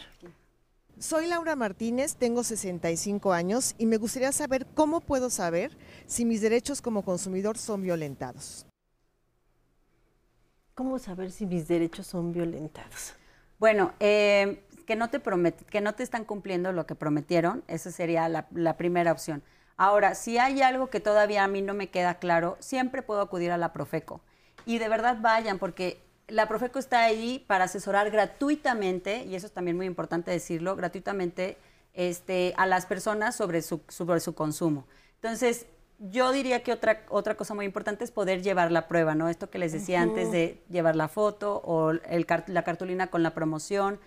Soy 1.00 1.26
Laura 1.26 1.56
Martínez, 1.56 2.14
tengo 2.14 2.44
65 2.44 3.32
años 3.32 3.74
y 3.76 3.86
me 3.86 3.96
gustaría 3.96 4.30
saber 4.30 4.68
cómo 4.72 5.00
puedo 5.00 5.30
saber 5.30 5.76
si 6.06 6.24
mis 6.24 6.40
derechos 6.40 6.80
como 6.80 7.02
consumidor 7.02 7.58
son 7.58 7.82
violentados. 7.82 8.66
¿Cómo 10.74 10.98
saber 10.98 11.30
si 11.30 11.44
mis 11.44 11.68
derechos 11.68 12.06
son 12.06 12.32
violentados? 12.32 13.14
Bueno, 13.58 13.92
eh, 14.00 14.64
que, 14.86 14.96
no 14.96 15.10
te 15.10 15.20
que 15.70 15.80
no 15.82 15.94
te 15.94 16.02
están 16.02 16.24
cumpliendo 16.24 16.72
lo 16.72 16.86
que 16.86 16.94
prometieron, 16.94 17.62
esa 17.68 17.90
sería 17.90 18.28
la, 18.28 18.76
primera 18.76 19.12
opción. 19.12 19.42
Ahora, 19.76 20.14
si 20.14 20.38
hay 20.38 20.62
algo 20.62 20.88
que 20.88 21.00
todavía 21.00 21.44
a 21.44 21.48
mí 21.48 21.60
no 21.60 21.74
me 21.74 21.90
queda 21.90 22.14
claro, 22.14 22.56
siempre 22.60 23.02
puedo 23.02 23.20
acudir 23.20 23.50
a 23.50 23.58
la 23.58 23.72
Profeco. 23.72 24.22
Y 24.64 24.78
de 24.78 24.88
verdad 24.88 25.18
vayan, 25.20 25.58
porque 25.58 26.00
la 26.26 26.48
Profeco 26.48 26.78
está 26.78 27.04
ahí 27.04 27.44
para 27.46 27.64
asesorar 27.64 28.10
gratuitamente, 28.10 29.24
y 29.24 29.34
eso 29.34 29.46
es 29.46 29.52
también 29.52 29.76
muy 29.76 29.86
importante 29.86 30.30
decirlo, 30.30 30.74
gratuitamente 30.74 31.58
este, 31.92 32.54
a 32.56 32.66
las 32.66 32.86
personas 32.86 33.36
sobre 33.36 33.60
su, 33.60 33.82
sobre 33.88 34.20
su 34.20 34.34
consumo. 34.34 34.86
Entonces, 35.16 35.66
yo 36.10 36.32
diría 36.32 36.62
que 36.62 36.72
otra, 36.72 37.02
otra 37.08 37.36
cosa 37.36 37.54
muy 37.54 37.64
importante 37.64 38.04
es 38.04 38.10
poder 38.10 38.42
llevar 38.42 38.72
la 38.72 38.88
prueba, 38.88 39.14
¿no? 39.14 39.28
Esto 39.28 39.50
que 39.50 39.58
les 39.58 39.72
decía 39.72 40.02
antes 40.02 40.32
de 40.32 40.60
llevar 40.68 40.96
la 40.96 41.08
foto 41.08 41.62
o 41.64 41.90
el, 41.90 42.26
la 42.46 42.64
cartulina 42.64 43.06
con 43.06 43.22
la 43.22 43.34
promoción. 43.34 44.00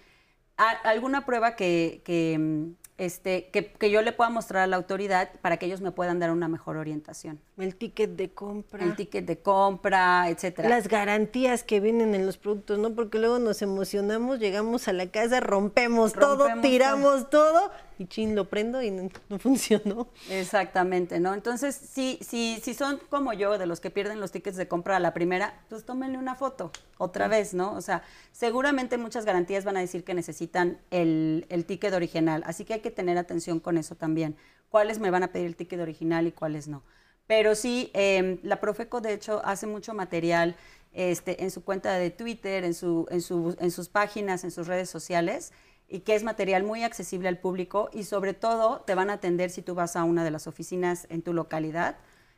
alguna 0.58 1.26
prueba 1.26 1.56
que, 1.56 2.02
que 2.04 2.38
mm, 2.38 2.85
este, 2.98 3.50
que, 3.50 3.74
que, 3.74 3.92
yo 3.92 4.02
le 4.02 4.14
pueda 4.14 4.30
mostrar 4.30 4.64
a 4.64 4.68
la 4.68 4.78
autoridad 4.78 5.30
para 5.42 5.58
que 5.58 5.66
ellos 5.66 5.82
me 5.82 5.92
puedan 5.92 6.20
dar 6.20 6.32
una 6.32 6.48
mejor 6.48 6.78
orientación. 6.78 7.42
El 7.58 7.76
ticket 7.76 8.12
de 8.12 8.30
compra. 8.30 8.84
El 8.84 8.96
ticket 8.96 9.26
de 9.26 9.38
compra, 9.40 10.30
etcétera. 10.30 10.70
Las 10.70 10.88
garantías 10.88 11.64
que 11.64 11.82
vienen 11.82 12.16
en 12.16 12.26
los 12.26 12.38
productos, 12.38 12.80
¿no? 12.80 12.94
Porque 12.94 13.20
luego 13.20 13.40
nos 13.40 13.62
emocionamos, 13.62 14.40
llegamos 14.40 14.88
a 14.88 14.94
la 14.94 15.08
casa, 15.08 15.42
rompemos, 15.42 16.14
todo, 16.14 16.48
tiramos 16.62 17.30
todo. 17.30 17.70
y 17.98 18.08
chin, 18.08 18.36
lo 18.36 18.50
prendo 18.50 18.82
y 18.82 18.92
no, 18.92 19.10
funcionó. 19.40 20.08
Exactamente, 20.30 21.20
¿no? 21.20 21.34
Entonces, 21.34 21.76
si, 21.76 22.20
si, 22.22 22.60
si 22.62 22.74
son 22.74 23.00
como 23.10 23.34
yo, 23.34 23.58
de 23.58 23.66
los 23.66 23.80
que 23.80 23.90
pierden 23.90 24.20
los 24.22 24.32
tickets 24.32 24.58
de 24.58 24.68
compra 24.68 24.98
a 24.98 25.00
la 25.00 25.14
primera, 25.14 25.62
pues 25.70 25.86
tómenle 25.86 26.18
una 26.18 26.36
foto 26.36 26.72
otra 26.98 27.28
vez, 27.28 27.54
¿no? 27.54 27.74
O 27.74 27.82
sea, 27.82 28.04
seguramente 28.32 28.98
muchas 28.98 29.26
garantías 29.26 29.66
van 29.66 29.78
a 29.78 29.82
decir 29.82 30.04
que 30.04 30.14
necesitan 30.14 30.80
el, 30.92 31.46
el 31.50 31.66
ticket 31.66 31.94
original, 31.94 32.44
así 32.46 32.64
que 32.64 32.76
hay 32.76 32.82
que 32.86 32.92
tener 32.92 33.18
atención 33.18 33.60
con 33.60 33.80
eso 33.80 33.96
también. 33.96 34.36
¿Cuáles 34.70 35.00
me 35.00 35.10
van 35.10 35.24
a 35.24 35.32
pedir 35.32 35.48
el 35.48 35.56
ticket 35.56 35.80
original 35.80 36.28
y 36.28 36.32
cuáles 36.32 36.68
no? 36.68 36.84
Pero 37.26 37.56
sí, 37.56 37.90
em, 37.96 38.38
la 38.44 38.60
Profeco 38.60 39.02
de 39.02 39.14
hecho 39.14 39.42
hace 39.44 39.66
mucho 39.66 39.96
material 39.96 40.56
este, 40.94 41.44
en 41.44 41.50
su 41.50 41.64
cuenta 41.64 41.96
de 41.96 42.12
Twitter, 42.12 42.64
en, 42.64 42.76
su, 42.76 43.08
en, 43.10 43.22
su, 43.22 43.58
en 43.60 43.72
sus 43.72 43.90
páginas, 43.90 44.44
en 44.44 44.52
sus 44.52 44.68
redes 44.68 44.88
sociales, 44.88 45.52
y 45.88 46.02
que 46.02 46.14
es 46.14 46.24
material 46.24 46.64
muy 46.64 46.84
accesible 46.84 47.28
al 47.28 47.40
público 47.40 47.90
y 47.92 48.04
sobre 48.04 48.36
todo 48.36 48.82
te 48.82 48.94
van 48.94 49.10
a 49.10 49.14
atender 49.14 49.50
si 49.50 49.64
tú 49.64 49.74
vas 49.74 49.96
a 49.96 50.04
una 50.04 50.24
de 50.24 50.30
las 50.30 50.46
oficinas 50.46 51.08
en 51.10 51.24
tu 51.24 51.34
localidad 51.34 51.98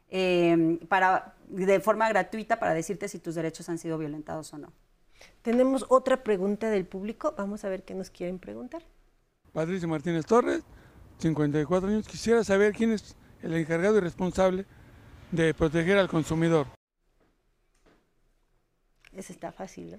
em, 0.09 0.79
para, 0.87 1.35
de 1.49 1.81
forma 1.81 2.07
gratuita 2.07 2.57
para 2.59 2.73
decirte 2.73 3.09
si 3.09 3.19
tus 3.19 3.35
derechos 3.35 3.67
han 3.67 3.79
sido 3.79 3.97
violentados 3.97 4.53
o 4.53 4.57
no. 4.57 4.71
Tenemos 5.41 5.85
otra 5.89 6.23
pregunta 6.23 6.69
del 6.69 6.85
público. 6.85 7.35
Vamos 7.37 7.65
a 7.65 7.69
ver 7.69 7.83
qué 7.83 7.93
nos 7.93 8.09
quieren 8.09 8.39
preguntar. 8.39 8.83
Patricia 9.53 9.87
Martínez 9.87 10.25
Torres, 10.25 10.63
54 11.19 11.89
años. 11.89 12.07
Quisiera 12.07 12.43
saber 12.43 12.73
quién 12.73 12.91
es 12.91 13.15
el 13.41 13.53
encargado 13.53 13.97
y 13.97 14.01
responsable 14.01 14.65
de 15.31 15.53
proteger 15.53 15.97
al 15.97 16.07
consumidor. 16.07 16.67
Ese 19.13 19.33
está 19.33 19.51
fácil, 19.51 19.91
¿no? 19.91 19.97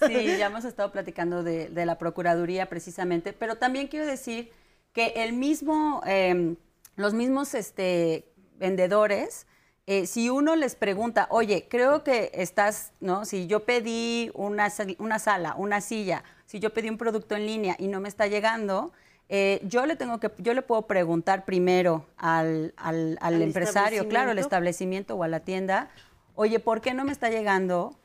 Sí, 0.06 0.38
ya 0.38 0.46
hemos 0.46 0.64
estado 0.64 0.92
platicando 0.92 1.42
de, 1.42 1.70
la 1.84 1.98
Procuraduría 1.98 2.68
precisamente, 2.68 3.32
pero 3.32 3.56
también 3.56 3.88
quiero 3.88 4.06
decir 4.06 4.52
que 4.92 5.08
el 5.16 5.32
mismo, 5.32 6.02
em, 6.06 6.56
los 6.96 7.12
mismos 7.12 7.54
este, 7.54 8.32
vendedores, 8.58 9.46
eh, 9.86 10.06
si 10.06 10.30
uno 10.30 10.56
les 10.56 10.74
pregunta, 10.74 11.26
oye, 11.30 11.66
creo 11.68 12.04
que 12.04 12.30
estás, 12.34 12.92
¿no? 13.00 13.24
Si 13.24 13.46
yo 13.46 13.64
pedí 13.64 14.30
una, 14.34 14.68
una 14.98 15.18
sala, 15.18 15.54
una 15.56 15.80
silla, 15.80 16.22
si 16.46 16.60
yo 16.60 16.72
pedí 16.72 16.88
un 16.88 16.98
producto 16.98 17.34
en 17.34 17.46
línea 17.46 17.76
y 17.78 17.88
no 17.88 18.00
me 18.00 18.08
está 18.08 18.26
llegando, 18.26 18.92
eh, 19.28 19.60
yo 19.62 19.86
le 19.86 19.96
tengo 19.96 20.18
que, 20.18 20.30
yo 20.38 20.54
le 20.54 20.62
puedo 20.62 20.82
preguntar 20.82 21.44
primero 21.44 22.06
al, 22.16 22.74
al, 22.76 23.42
empresario, 23.42 24.08
claro, 24.08 24.32
al 24.32 24.38
establecimiento 24.38 25.14
o 25.14 25.22
a 25.22 25.28
la 25.28 25.40
tienda, 25.40 25.88
oye, 26.34 26.58
¿por 26.58 26.80
qué 26.80 26.94
no 26.94 27.04
me 27.04 27.12
está 27.12 27.30
llegando? 27.30 27.96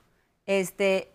Este, 0.46 1.12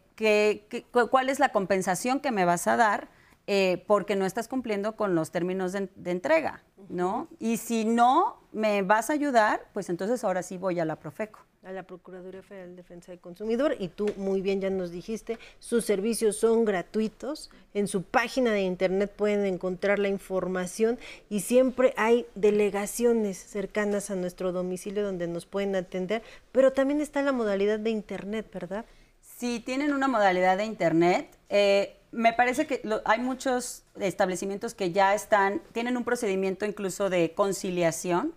¿Cuál 1.11 1.29
es 1.29 1.39
la 1.39 1.51
compensación 1.51 2.21
que 2.21 2.33
me 2.33 2.45
vas 2.45 2.67
a 2.67 2.77
dar? 2.77 3.09
Eh, 3.53 3.83
porque 3.89 4.15
no 4.15 4.27
estás 4.27 4.47
cumpliendo 4.47 4.95
con 4.95 5.17
los 5.17 5.33
términos 5.33 5.73
de, 5.73 5.89
entrega, 6.05 6.63
¿no? 6.89 7.27
Y 7.41 7.57
si 7.57 7.85
no 7.85 8.39
me 8.53 8.83
vas 8.83 9.11
a 9.11 9.15
ayudar, 9.15 9.67
pues 9.73 9.91
entonces 9.91 10.23
ahora 10.23 10.45
sí 10.45 10.57
voy 10.57 10.79
a 10.79 10.85
la 10.85 10.95
Profeco 10.95 11.41
a 11.65 11.73
la 11.73 11.83
Procuraduría 11.83 12.45
Federal 12.45 12.71
de 12.71 12.77
Defensa 12.77 13.11
del 13.11 13.21
Consumidor 13.21 13.75
y 13.81 13.89
tú 13.89 14.09
muy 14.17 14.41
bien 14.41 14.61
ya 14.61 14.71
nos 14.71 14.93
dijiste, 14.93 15.37
sus 15.59 15.85
servicios 15.85 16.37
son 16.37 16.65
gratuitos, 16.65 17.51
en 17.75 17.89
su 17.89 18.05
página 18.05 18.53
de 18.53 18.63
internet 18.63 19.13
pueden 19.17 19.45
encontrar 19.45 19.99
la 19.99 20.09
información 20.09 20.97
y 21.29 21.41
siempre 21.41 21.93
hay 21.97 22.27
delegaciones 22.37 23.37
cercanas 23.37 24.13
a 24.13 24.15
nuestro 24.15 24.53
domicilio 24.53 25.03
donde 25.03 25.27
nos 25.27 25.45
pueden 25.45 25.75
atender, 25.75 26.23
pero 26.53 26.73
también 26.73 27.01
está 27.01 27.21
la 27.21 27.33
modalidad 27.33 27.81
de 27.81 27.91
internet, 27.91 28.49
¿verdad? 28.55 28.85
Sí, 29.21 29.59
tienen 29.59 29.93
una 29.93 30.07
modalidad 30.07 30.57
de 30.57 30.67
internet. 30.67 31.37
Eh, 31.49 31.97
me 32.13 32.33
parece 32.33 32.67
que 32.67 32.83
hay 33.05 33.21
muchos 33.21 33.85
establecimientos 33.99 34.75
que 34.75 34.93
ya 34.93 35.15
están, 35.15 35.63
tienen 35.73 35.97
un 35.97 36.05
procedimiento 36.05 36.67
incluso 36.67 37.11
de 37.11 37.33
conciliación 37.35 38.35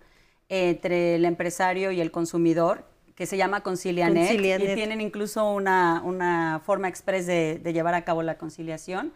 entre 0.49 1.15
el 1.15 1.25
empresario 1.25 1.91
y 1.91 2.01
el 2.01 2.11
consumidor 2.11 2.85
que 3.15 3.25
se 3.25 3.37
llama 3.37 3.61
Concilianet, 3.61 4.33
y 4.33 4.75
tienen 4.75 4.99
incluso 4.99 5.51
una, 5.51 6.01
una 6.03 6.61
forma 6.65 6.87
express 6.87 7.27
de, 7.27 7.61
llevar 7.73 7.93
a 7.93 8.03
cabo 8.03 8.23
la 8.23 8.37
conciliación. 8.37 9.13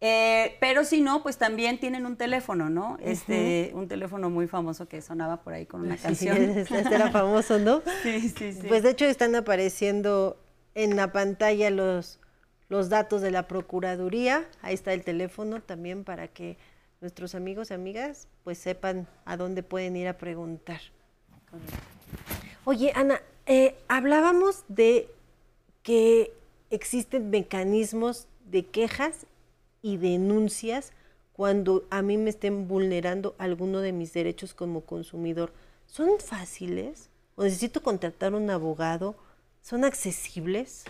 Eh, 0.00 0.56
pero 0.60 0.84
si 0.84 1.00
no, 1.00 1.22
pues 1.22 1.38
también 1.38 1.78
tienen 1.78 2.06
un 2.06 2.16
teléfono, 2.16 2.70
¿no? 2.70 2.98
Este, 3.00 3.72
un 3.74 3.88
teléfono 3.88 4.30
muy 4.30 4.46
famoso 4.46 4.88
que 4.88 5.02
sonaba 5.02 5.42
por 5.42 5.52
ahí 5.52 5.66
con 5.66 5.82
una 5.82 5.96
canción. 5.96 6.36
este 6.58 6.94
era 6.94 7.10
famoso, 7.10 7.58
¿no? 7.58 7.82
Sí, 8.02 8.28
sí, 8.28 8.52
sí. 8.52 8.66
Pues 8.68 8.82
de 8.82 8.90
hecho 8.90 9.06
están 9.06 9.34
apareciendo 9.34 10.40
en 10.74 10.94
la 10.94 11.12
pantalla 11.12 11.70
los, 11.70 12.20
los 12.68 12.88
datos 12.88 13.20
de 13.22 13.30
la 13.30 13.48
Procuraduría. 13.48 14.48
Ahí 14.62 14.74
está 14.74 14.92
el 14.92 15.04
teléfono 15.04 15.60
también 15.60 16.04
para 16.04 16.28
que 16.28 16.56
nuestros 17.00 17.34
amigos 17.34 17.70
y 17.70 17.74
amigas 17.74 18.28
pues 18.44 18.58
sepan 18.58 19.06
a 19.24 19.36
dónde 19.36 19.62
pueden 19.62 19.96
ir 19.96 20.08
a 20.08 20.18
preguntar. 20.18 20.80
Oye, 22.64 22.92
Ana, 22.94 23.20
eh, 23.46 23.76
hablábamos 23.88 24.64
de 24.68 25.08
que 25.82 26.32
existen 26.70 27.30
mecanismos 27.30 28.26
de 28.50 28.66
quejas 28.66 29.26
y 29.80 29.96
denuncias 29.96 30.92
cuando 31.32 31.86
a 31.90 32.02
mí 32.02 32.18
me 32.18 32.30
estén 32.30 32.66
vulnerando 32.66 33.34
alguno 33.38 33.80
de 33.80 33.92
mis 33.92 34.12
derechos 34.12 34.54
como 34.54 34.80
consumidor. 34.82 35.52
¿Son 35.86 36.18
fáciles? 36.18 37.08
¿O 37.36 37.44
necesito 37.44 37.82
contactar 37.82 38.34
a 38.34 38.36
un 38.36 38.50
abogado? 38.50 39.14
¿Son 39.62 39.84
accesibles? 39.84 40.84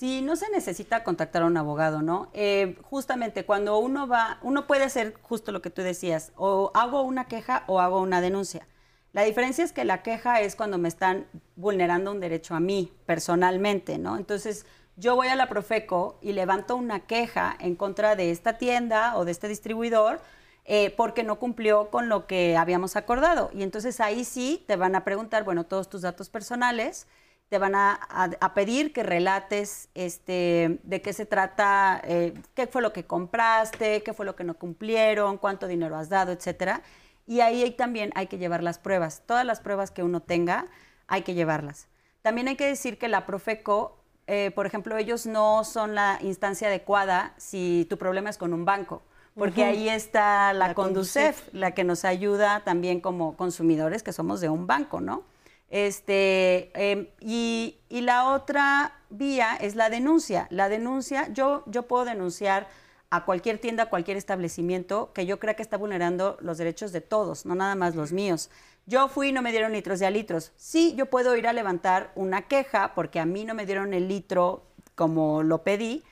Sí, 0.00 0.22
no 0.22 0.34
se 0.34 0.48
necesita 0.48 1.04
contactar 1.04 1.42
a 1.42 1.44
un 1.44 1.58
abogado, 1.58 2.00
¿no? 2.00 2.30
Eh, 2.32 2.78
justamente 2.84 3.44
cuando 3.44 3.78
uno 3.78 4.08
va, 4.08 4.38
uno 4.40 4.66
puede 4.66 4.84
hacer 4.84 5.12
justo 5.20 5.52
lo 5.52 5.60
que 5.60 5.68
tú 5.68 5.82
decías, 5.82 6.32
o 6.36 6.70
hago 6.72 7.02
una 7.02 7.26
queja 7.26 7.64
o 7.66 7.80
hago 7.80 8.00
una 8.00 8.22
denuncia. 8.22 8.66
La 9.12 9.24
diferencia 9.24 9.62
es 9.62 9.72
que 9.72 9.84
la 9.84 10.02
queja 10.02 10.40
es 10.40 10.56
cuando 10.56 10.78
me 10.78 10.88
están 10.88 11.26
vulnerando 11.54 12.12
un 12.12 12.20
derecho 12.20 12.54
a 12.54 12.60
mí 12.60 12.90
personalmente, 13.04 13.98
¿no? 13.98 14.16
Entonces, 14.16 14.64
yo 14.96 15.16
voy 15.16 15.28
a 15.28 15.36
la 15.36 15.50
Profeco 15.50 16.18
y 16.22 16.32
levanto 16.32 16.76
una 16.76 17.00
queja 17.00 17.54
en 17.60 17.76
contra 17.76 18.16
de 18.16 18.30
esta 18.30 18.56
tienda 18.56 19.18
o 19.18 19.26
de 19.26 19.32
este 19.32 19.48
distribuidor 19.48 20.22
eh, 20.64 20.94
porque 20.96 21.24
no 21.24 21.38
cumplió 21.38 21.90
con 21.90 22.08
lo 22.08 22.26
que 22.26 22.56
habíamos 22.56 22.96
acordado. 22.96 23.50
Y 23.52 23.62
entonces 23.62 24.00
ahí 24.00 24.24
sí 24.24 24.64
te 24.66 24.76
van 24.76 24.94
a 24.94 25.04
preguntar, 25.04 25.44
bueno, 25.44 25.64
todos 25.66 25.90
tus 25.90 26.00
datos 26.00 26.30
personales, 26.30 27.06
te 27.50 27.58
van 27.58 27.74
a, 27.74 28.52
pedir 28.54 28.92
que 28.92 29.02
relates 29.02 29.88
este, 29.94 30.78
de 30.84 31.02
qué 31.02 31.12
se 31.12 31.26
trata, 31.26 32.00
eh, 32.04 32.32
qué 32.54 32.68
fue 32.68 32.80
lo 32.80 32.92
que 32.92 33.04
compraste, 33.04 34.02
qué 34.04 34.14
fue 34.14 34.24
lo 34.24 34.36
que 34.36 34.44
no 34.44 34.54
cumplieron, 34.54 35.36
cuánto 35.36 35.66
dinero 35.66 35.96
has 35.96 36.08
dado, 36.08 36.30
etcétera. 36.30 36.80
Y 37.26 37.40
ahí 37.40 37.68
también 37.72 38.12
hay 38.14 38.28
que 38.28 38.38
llevar 38.38 38.62
las 38.62 38.78
pruebas. 38.78 39.22
Todas 39.26 39.44
las 39.44 39.60
pruebas 39.60 39.90
que 39.90 40.04
uno 40.04 40.20
tenga, 40.20 40.66
hay 41.08 41.22
que 41.22 41.34
llevarlas. 41.34 41.88
También 42.22 42.46
hay 42.46 42.54
que 42.54 42.66
decir 42.66 42.98
que 42.98 43.08
la 43.08 43.26
Profeco, 43.26 43.98
eh, 44.28 44.52
por 44.54 44.66
ejemplo, 44.66 44.96
ellos 44.96 45.26
no 45.26 45.64
son 45.64 45.96
la 45.96 46.18
instancia 46.22 46.68
adecuada 46.68 47.34
si 47.36 47.84
tu 47.90 47.98
problema 47.98 48.30
es 48.30 48.38
con 48.38 48.54
un 48.54 48.64
banco 48.64 49.02
porque 49.34 49.64
ahí 49.64 49.88
está 49.88 50.52
la, 50.52 50.74
Conducef, 50.74 51.48
la 51.54 51.70
que 51.70 51.84
nos 51.84 52.04
ayuda 52.04 52.60
también 52.64 53.00
como 53.00 53.36
consumidores 53.36 54.02
que 54.02 54.12
somos 54.12 54.40
de 54.40 54.48
un 54.48 54.66
banco, 54.66 55.00
¿no? 55.00 55.22
Este, 55.70 56.72
em, 56.74 57.06
y, 57.20 57.76
la 57.88 58.32
otra 58.32 58.92
vía 59.08 59.56
es 59.56 59.76
la 59.76 59.88
denuncia. 59.88 60.48
La 60.50 60.68
denuncia, 60.68 61.28
yo, 61.32 61.62
yo 61.66 61.84
puedo 61.84 62.04
denunciar 62.04 62.68
a 63.10 63.24
cualquier 63.24 63.58
tienda, 63.58 63.84
a 63.84 63.90
cualquier 63.90 64.16
establecimiento 64.16 65.12
que 65.12 65.26
yo 65.26 65.38
crea 65.40 65.54
que 65.54 65.62
está 65.62 65.76
vulnerando 65.76 66.36
los 66.40 66.58
derechos 66.58 66.92
de 66.92 67.00
todos, 67.00 67.46
no 67.46 67.54
nada 67.54 67.74
más 67.74 67.94
los 67.94 68.12
míos. 68.12 68.50
Yo 68.86 69.08
fui 69.08 69.28
y 69.28 69.32
no 69.32 69.42
me 69.42 69.52
dieron 69.52 69.72
litros 69.72 69.98
de 70.00 70.06
a 70.06 70.10
litros. 70.10 70.52
Sí, 70.56 70.94
yo 70.96 71.06
puedo 71.06 71.36
ir 71.36 71.46
a 71.46 71.52
levantar 71.52 72.12
una 72.14 72.42
queja 72.42 72.94
porque 72.94 73.20
a 73.20 73.26
mí 73.26 73.44
no 73.44 73.54
me 73.54 73.66
dieron 73.66 73.94
el 73.94 74.08
litro 74.08 74.64
como 74.94 75.42
lo 75.42 75.62
pedí, 75.62 76.04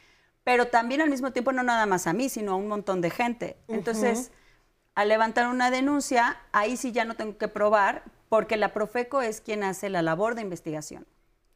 pero 0.44 0.68
también 0.68 1.00
al 1.00 1.10
mismo 1.10 1.32
tiempo 1.32 1.52
no 1.52 1.62
nada 1.62 1.86
más 1.86 2.06
a 2.06 2.12
mí, 2.12 2.28
sino 2.28 2.52
a 2.52 2.56
un 2.56 2.68
montón 2.68 3.00
de 3.00 3.10
gente. 3.10 3.56
Entonces, 3.68 4.30
al 4.94 5.08
levantar 5.08 5.48
una 5.48 5.70
denuncia, 5.70 6.38
ahí 6.52 6.76
sí 6.76 6.90
ya 6.92 7.04
no 7.04 7.14
tengo 7.14 7.38
que 7.38 7.48
probar, 7.48 8.02
porque 8.28 8.56
la 8.56 8.72
Profeco 8.72 9.22
es 9.22 9.40
quien 9.40 9.62
hace 9.62 9.88
la 9.88 10.02
labor 10.02 10.34
de 10.34 10.42
investigación. 10.42 11.06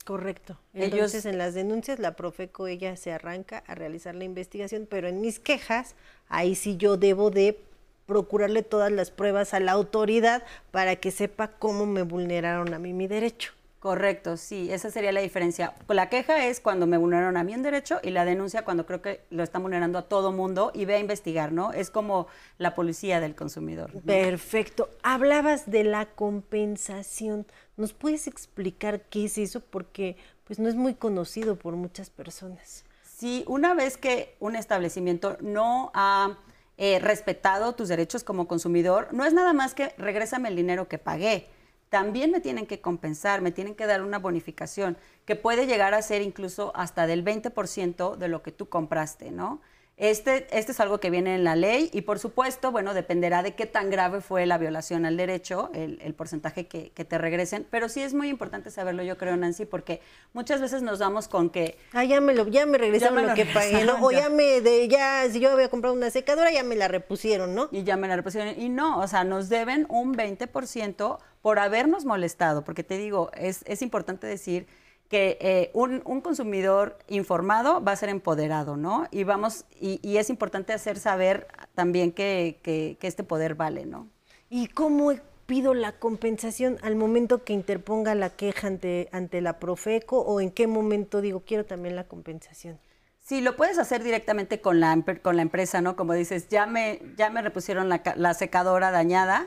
Correcto. 0.05 0.59
Entonces, 0.75 1.26
en 1.26 1.38
las 1.38 1.55
denuncias, 1.55 1.99
la 1.99 2.17
Profeco, 2.17 2.67
ella 2.67 2.97
se 2.97 3.12
arranca 3.12 3.62
a 3.67 3.75
realizar 3.75 4.14
la 4.14 4.25
investigación, 4.25 4.87
pero 4.91 5.07
en 5.07 5.21
mis 5.21 5.38
quejas, 5.38 5.95
ahí 6.29 6.55
sí 6.55 6.76
yo 6.76 6.97
debo 6.97 7.31
de 7.31 7.59
procurarle 8.07 8.62
todas 8.62 8.91
las 8.91 9.11
pruebas 9.11 9.55
a 9.55 9.61
la 9.61 9.73
autoridad 9.73 10.43
para 10.73 10.97
que 10.97 11.12
sepa 11.12 11.49
cómo 11.49 11.87
me 11.87 12.02
vulneraron 12.02 12.75
a 12.75 12.79
mí 12.79 12.93
mi 12.93 13.07
derecho. 13.07 13.52
Correcto, 13.82 14.36
sí, 14.36 14.70
esa 14.70 14.92
sería 14.92 15.10
la 15.10 15.20
diferencia. 15.20 15.74
La 15.88 16.08
queja 16.08 16.46
es 16.46 16.60
cuando 16.60 16.86
me 16.86 16.98
vulneraron 16.98 17.36
a 17.36 17.42
mí 17.42 17.52
un 17.52 17.64
derecho 17.64 17.98
y 18.04 18.10
la 18.10 18.24
denuncia 18.24 18.64
cuando 18.64 18.86
creo 18.86 19.02
que 19.02 19.24
lo 19.30 19.42
están 19.42 19.60
vulnerando 19.62 19.98
a 19.98 20.02
todo 20.02 20.30
mundo 20.30 20.70
y 20.72 20.84
ve 20.84 20.94
a 20.94 20.98
investigar, 21.00 21.50
¿no? 21.50 21.72
Es 21.72 21.90
como 21.90 22.28
la 22.58 22.76
policía 22.76 23.18
del 23.18 23.34
consumidor. 23.34 23.90
Perfecto. 24.02 24.88
Hablabas 25.02 25.68
de 25.68 25.82
la 25.82 26.06
compensación. 26.06 27.44
¿Nos 27.76 27.92
puedes 27.92 28.28
explicar 28.28 29.00
qué 29.10 29.24
es 29.24 29.36
eso? 29.36 29.58
Porque 29.58 30.16
pues 30.44 30.60
no 30.60 30.68
es 30.68 30.76
muy 30.76 30.94
conocido 30.94 31.56
por 31.56 31.74
muchas 31.74 32.08
personas. 32.08 32.84
Sí, 33.02 33.42
una 33.48 33.74
vez 33.74 33.96
que 33.96 34.36
un 34.38 34.54
establecimiento 34.54 35.36
no 35.40 35.90
ha 35.92 36.38
eh, 36.76 37.00
respetado 37.00 37.74
tus 37.74 37.88
derechos 37.88 38.22
como 38.22 38.46
consumidor, 38.46 39.08
no 39.10 39.24
es 39.24 39.34
nada 39.34 39.52
más 39.52 39.75
que 39.75 39.92
regrésame 39.99 40.50
el 40.50 40.54
dinero 40.54 40.86
que 40.86 40.99
pagué 40.99 41.49
también 41.93 42.31
me 42.31 42.41
tienen 42.41 42.67
que 42.67 42.81
compensar, 42.81 43.43
me 43.43 43.52
tienen 43.52 43.75
que 43.75 43.85
dar 43.85 44.00
una 44.00 44.19
bonificación 44.19 44.97
que 45.26 45.37
puede 45.37 45.67
llegar 45.67 45.93
a 45.93 46.00
ser 46.00 46.23
incluso 46.23 46.73
hasta 46.75 47.07
del 47.07 47.23
20% 47.23 48.17
de 48.17 48.28
lo 48.28 48.43
que 48.43 48.50
tú 48.50 48.71
compraste, 48.71 49.31
¿no? 49.31 49.61
Este, 49.99 50.47
este 50.59 50.73
es 50.73 50.81
algo 50.81 51.00
que 51.00 51.11
viene 51.11 51.35
en 51.35 51.45
la 51.45 51.55
ley 51.55 51.91
y 51.93 52.00
por 52.00 52.19
supuesto, 52.19 52.73
bueno, 52.73 52.95
dependerá 52.95 53.43
de 53.43 53.55
qué 53.55 53.67
tan 53.67 53.91
grave 53.91 54.23
fue 54.23 54.47
la 54.47 54.57
violación 54.57 55.05
al 55.05 55.19
derecho, 55.19 55.71
el, 55.75 56.15
porcentaje 56.15 56.67
que, 56.67 56.91
te 56.91 57.19
regresen, 57.19 57.67
pero 57.71 57.91
sí 57.91 58.00
es 58.00 58.15
muy 58.15 58.31
importante 58.31 58.71
saberlo, 58.71 59.02
yo 59.02 59.19
creo, 59.19 59.37
Nancy, 59.37 59.67
porque 59.67 60.00
muchas 60.33 60.63
veces 60.63 60.81
nos 60.81 60.99
damos 60.99 61.28
con 61.28 61.50
que... 61.50 61.76
Ah, 61.93 62.05
ya 62.05 62.23
me, 62.23 62.33
lo, 62.33 62.49
ya 62.49 62.65
me 62.65 62.78
regresaron 62.78 63.26
lo, 63.26 63.35
que 63.35 63.45
pagué, 63.45 63.85
¿no? 63.85 64.02
O 64.02 64.11
ya 64.11 64.31
me, 64.31 64.63
de, 64.63 64.89
ya, 64.89 65.28
si 65.31 65.41
yo 65.41 65.50
había 65.50 65.69
comprado 65.69 65.95
una 65.95 66.09
secadora, 66.09 66.50
ya 66.50 66.63
me 66.63 66.75
la 66.75 66.89
repusieron, 66.89 67.55
¿no? 67.55 67.69
Y 67.71 67.85
ya 67.85 67.99
me 67.99 68.09
la 68.09 68.17
repusieron. 68.17 68.59
Y 68.59 68.71
no, 68.71 68.99
o 68.99 69.07
sea, 69.07 69.25
nos 69.25 69.50
deben 69.50 69.85
un 69.91 70.15
20% 70.15 71.19
por 71.43 71.59
habernos 71.59 72.05
molestado, 72.05 72.65
porque 72.65 72.85
te 72.85 72.97
digo, 72.97 73.31
es, 73.35 73.65
es 73.67 73.83
importante 73.83 74.26
decir 74.26 74.67
que 75.13 75.37
eh, 75.43 75.71
un, 75.75 76.00
consumidor 76.23 76.97
informado 77.07 77.85
va 77.85 77.93
a 77.93 77.97
ser 77.97 78.09
empoderado, 78.09 78.78
¿no? 78.78 79.09
Y 79.11 79.25
vamos, 79.25 79.67
y, 79.78 80.17
es 80.17 80.31
importante 80.31 80.73
hacer 80.73 80.99
saber 80.99 81.49
también 81.75 82.13
que, 82.13 82.97
este 83.02 83.23
poder 83.23 83.55
vale, 83.55 83.85
¿no? 83.85 84.09
¿Y 84.49 84.69
cómo 84.69 85.13
pido 85.45 85.75
la 85.75 85.93
compensación 85.93 86.78
al 86.81 86.97
momento 86.97 87.45
que 87.45 87.52
interponga 87.52 88.15
la 88.15 88.31
queja 88.31 88.69
ante, 88.69 89.11
ante 89.13 89.43
la 89.43 89.59
Profeco 89.59 90.19
o 90.19 90.41
en 90.41 90.50
qué 90.50 90.67
momento 90.67 91.21
digo 91.21 91.43
quiero 91.47 91.67
también 91.67 91.95
la 91.95 92.05
compensación? 92.05 92.78
Sí, 93.21 93.43
lo 93.43 93.55
puedes 93.55 93.78
hacer 93.78 94.02
directamente 94.02 94.63
con 94.63 94.81
la, 94.81 94.99
con 95.21 95.37
la 95.37 95.43
empresa, 95.43 95.83
¿no? 95.83 95.95
Como 95.95 96.15
dices, 96.15 96.49
ya 96.49 96.65
me, 96.65 97.02
ya 97.19 97.28
me 97.28 97.43
repusieron 97.43 97.91
la, 97.91 98.02
la 98.17 98.33
secadora 98.33 98.91
dañada, 98.91 99.47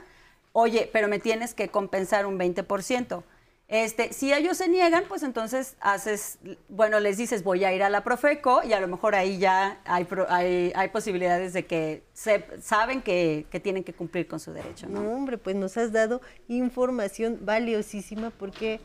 oye, 0.58 0.90
pero 0.92 1.10
me 1.10 1.20
tienes 1.20 1.54
que 1.54 1.68
compensar 1.68 2.26
un 2.26 2.40
20%. 2.40 3.24
Este, 3.68 4.14
si 4.14 4.32
ellos 4.32 4.56
se 4.56 4.70
niegan, 4.70 5.04
pues 5.10 5.22
entonces 5.24 5.76
haces, 5.82 6.40
bueno, 6.70 7.02
les 7.02 7.18
dices 7.18 7.44
voy 7.44 7.66
a 7.66 7.74
ir 7.74 7.84
a 7.84 7.90
la 7.90 8.06
Profeco 8.06 8.62
y 8.64 8.72
a 8.72 8.80
lo 8.80 8.88
mejor 8.88 9.16
ahí 9.16 9.38
ya 9.38 9.82
hay, 9.84 10.08
hay, 10.74 10.88
posibilidades 10.90 11.52
de 11.52 11.66
que 11.66 12.04
saben 12.14 13.02
que, 13.02 13.46
tienen 13.62 13.84
que 13.84 13.92
cumplir 13.92 14.28
con 14.28 14.40
su 14.40 14.54
derecho. 14.54 14.88
¿no? 14.88 15.02
hombre, 15.02 15.38
pues 15.38 15.58
nos 15.58 15.76
has 15.76 15.92
dado 15.92 16.22
información 16.48 17.40
valiosísima 17.42 18.30
porque 18.30 18.80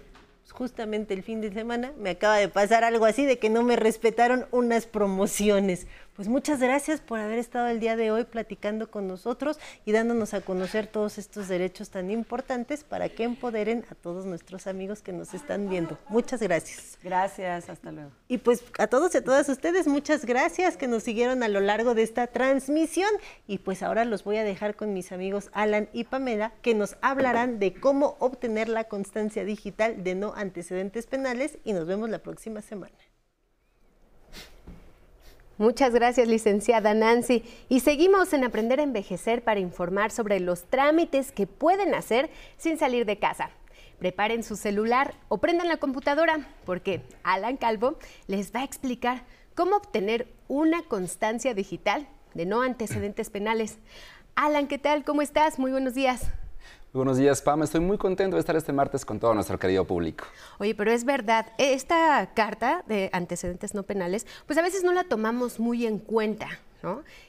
justamente 0.51 1.15
el 1.15 1.23
fin 1.23 1.41
de 1.41 1.53
semana 1.53 1.93
me 1.97 2.11
acaba 2.11 2.37
de 2.39 2.49
pasar 2.49 2.83
algo 2.83 3.05
así 3.05 3.25
de 3.27 3.39
que 3.39 3.49
no 3.49 3.63
me 3.63 3.77
respetaron 3.77 4.47
unas 4.51 4.87
promociones. 4.87 5.87
Pues 6.21 6.29
muchas 6.29 6.61
gracias 6.61 7.01
por 7.01 7.19
haber 7.19 7.39
estado 7.39 7.69
el 7.69 7.81
día 7.81 7.97
de 7.97 8.11
hoy 8.11 8.25
platicando 8.25 8.91
con 8.91 9.09
nosotros 9.09 9.59
y 9.87 9.93
dándonos 9.93 10.35
a 10.35 10.43
conocer 10.43 10.87
todos 10.87 11.17
estos 11.17 11.49
derechos 11.49 11.89
tan 11.89 12.11
importantes 12.11 12.85
para 12.85 13.09
que 13.09 13.25
empoderen 13.25 13.87
a 13.91 13.95
todos 13.95 14.27
nuestros 14.27 14.67
amigos 14.67 15.01
que 15.01 15.15
nos 15.15 15.33
están 15.33 15.71
viendo. 15.71 15.97
Muchas 16.11 16.43
gracias. 16.43 16.99
Gracias, 17.03 17.71
hasta 17.71 17.91
luego. 17.91 18.11
Y 18.29 18.37
pues 18.37 18.63
a 18.79 18.87
todos 18.87 19.15
y 19.15 19.17
a 19.17 19.25
todas 19.25 19.49
ustedes, 19.49 19.87
muchas 19.87 20.27
gracias 20.27 20.77
que 20.77 20.89
nos 20.89 21.05
siguieron 21.05 21.43
a 21.43 21.49
lo 21.49 21.61
largo 21.61 21.95
de 21.95 22.03
esta 22.03 22.27
transmisión. 22.27 23.09
Y 23.47 23.57
pues 23.57 23.83
ahora 23.83 24.05
los 24.05 24.23
voy 24.23 24.37
a 24.37 24.45
dejar 24.45 24.77
con 24.77 24.93
mis 24.93 25.13
amigos 25.13 25.49
Alan 25.55 25.89
y 25.95 26.05
Pamela, 26.05 26.53
que 26.61 26.75
nos 26.75 26.99
hablarán 27.01 27.59
de 27.59 27.73
cómo 27.73 28.19
obtener 28.19 28.69
la 28.69 28.85
constancia 28.85 29.47
digital 29.47 30.05
de 30.05 30.17
no 30.17 30.35
antecedentes 30.37 31.07
penales 31.07 31.57
y 31.65 31.73
nos 31.73 31.87
vemos 31.87 32.11
la 32.11 32.19
próxima 32.19 32.61
semana. 32.61 32.93
Muchas 35.61 35.93
gracias, 35.93 36.27
licenciada 36.27 36.95
Nancy. 36.95 37.45
Y 37.69 37.81
seguimos 37.81 38.33
en 38.33 38.45
Aprender 38.45 38.81
a 38.81 38.83
Envejecer 38.83 39.45
para 39.45 39.61
informar 39.61 40.11
sobre 40.11 40.41
los 40.41 40.63
trámites 40.63 41.33
que 41.33 41.47
pueden 41.47 41.95
hacer 41.95 42.31
sin 42.57 42.79
salir 42.79 43.05
de 43.05 43.19
casa. 43.19 43.51
Preparen 43.99 44.43
su 44.43 44.57
celular 44.57 45.13
o 45.29 45.37
prendan 45.37 45.69
la 45.69 45.77
computadora, 45.77 46.49
porque 46.65 47.03
Alan 47.25 47.59
Calvo 47.59 47.99
les 48.27 48.55
va 48.55 48.61
a 48.61 48.65
explicar 48.65 49.25
cómo 49.55 49.77
obtener 49.77 50.29
una 50.49 50.83
constancia 50.85 51.53
digital 51.53 52.09
de 52.33 52.47
no 52.47 52.63
antecedentes 52.63 53.29
penales. 53.29 53.77
Alan, 54.37 54.67
¿qué 54.67 54.79
tal? 54.79 55.05
¿Cómo 55.05 55.21
estás? 55.21 55.59
Muy 55.59 55.73
buenos 55.73 55.93
días. 55.93 56.23
Buenos 56.93 57.19
días, 57.19 57.41
Pam. 57.41 57.63
Estoy 57.63 57.81
muy 57.81 57.99
contento 57.99 58.35
de 58.35 58.41
estar 58.41 58.57
este 58.57 58.73
martes 58.73 59.05
con 59.05 59.21
todo 59.21 59.33
nuestro 59.33 59.61
querido 59.61 59.85
público. 59.85 60.25
Oye, 60.59 60.75
pero 60.75 60.91
es 60.91 61.05
verdad, 61.05 61.47
esta 61.57 62.31
carta 62.35 62.83
de 62.89 63.11
antecedentes 63.13 63.75
no 63.75 63.85
penales, 63.85 64.27
pues 64.47 64.59
a 64.59 64.63
veces 64.63 64.83
no 64.83 64.93
la 64.93 65.05
tomamos 65.05 65.61
muy 65.61 65.87
en 65.87 66.01
cuenta. 66.01 66.49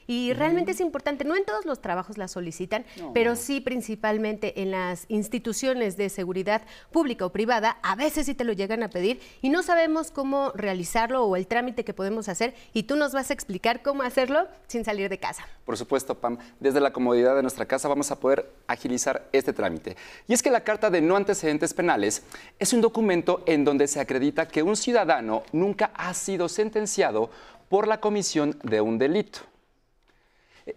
Y 0.06 0.32
realmente 0.32 0.72
es 0.72 0.80
importante, 0.80 1.24
no 1.24 1.36
en 1.36 1.44
todos 1.44 1.64
los 1.64 1.80
trabajos 1.80 2.18
la 2.18 2.28
solicitan, 2.28 2.84
pero 3.14 3.36
sí 3.36 3.60
principalmente 3.60 4.62
en 4.62 4.70
las 4.70 5.04
instituciones 5.08 5.96
de 5.96 6.08
seguridad 6.08 6.62
pública 6.90 7.26
o 7.26 7.32
privada, 7.32 7.78
a 7.82 7.94
veces 7.94 8.26
sí 8.26 8.34
te 8.34 8.44
lo 8.44 8.52
llegan 8.52 8.82
a 8.82 8.88
pedir 8.88 9.20
y 9.40 9.50
no 9.50 9.62
sabemos 9.62 10.10
cómo 10.10 10.52
realizarlo 10.54 11.24
o 11.24 11.36
el 11.36 11.46
trámite 11.46 11.84
que 11.84 11.94
podemos 11.94 12.28
hacer 12.28 12.54
y 12.72 12.84
tú 12.84 12.96
nos 12.96 13.12
vas 13.12 13.30
a 13.30 13.34
explicar 13.34 13.82
cómo 13.82 14.02
hacerlo 14.02 14.46
sin 14.66 14.84
salir 14.84 15.08
de 15.08 15.18
casa. 15.18 15.46
Por 15.64 15.76
supuesto, 15.76 16.14
Pam, 16.16 16.38
desde 16.60 16.80
la 16.80 16.92
comodidad 16.92 17.36
de 17.36 17.42
nuestra 17.42 17.66
casa 17.66 17.88
vamos 17.88 18.10
a 18.10 18.18
poder 18.18 18.50
agilizar 18.66 19.28
este 19.32 19.52
trámite. 19.52 19.96
Y 20.28 20.32
es 20.32 20.42
que 20.42 20.50
la 20.50 20.64
carta 20.64 20.90
de 20.90 21.00
no 21.00 21.16
antecedentes 21.16 21.74
penales 21.74 22.22
es 22.58 22.72
un 22.72 22.80
documento 22.80 23.42
en 23.46 23.64
donde 23.64 23.88
se 23.88 24.00
acredita 24.00 24.48
que 24.48 24.62
un 24.62 24.76
ciudadano 24.76 25.42
nunca 25.52 25.92
ha 25.94 26.14
sido 26.14 26.48
sentenciado 26.48 27.30
por 27.72 27.88
la 27.88 28.00
comisión 28.00 28.58
de 28.64 28.82
un 28.82 28.98
delito. 28.98 29.38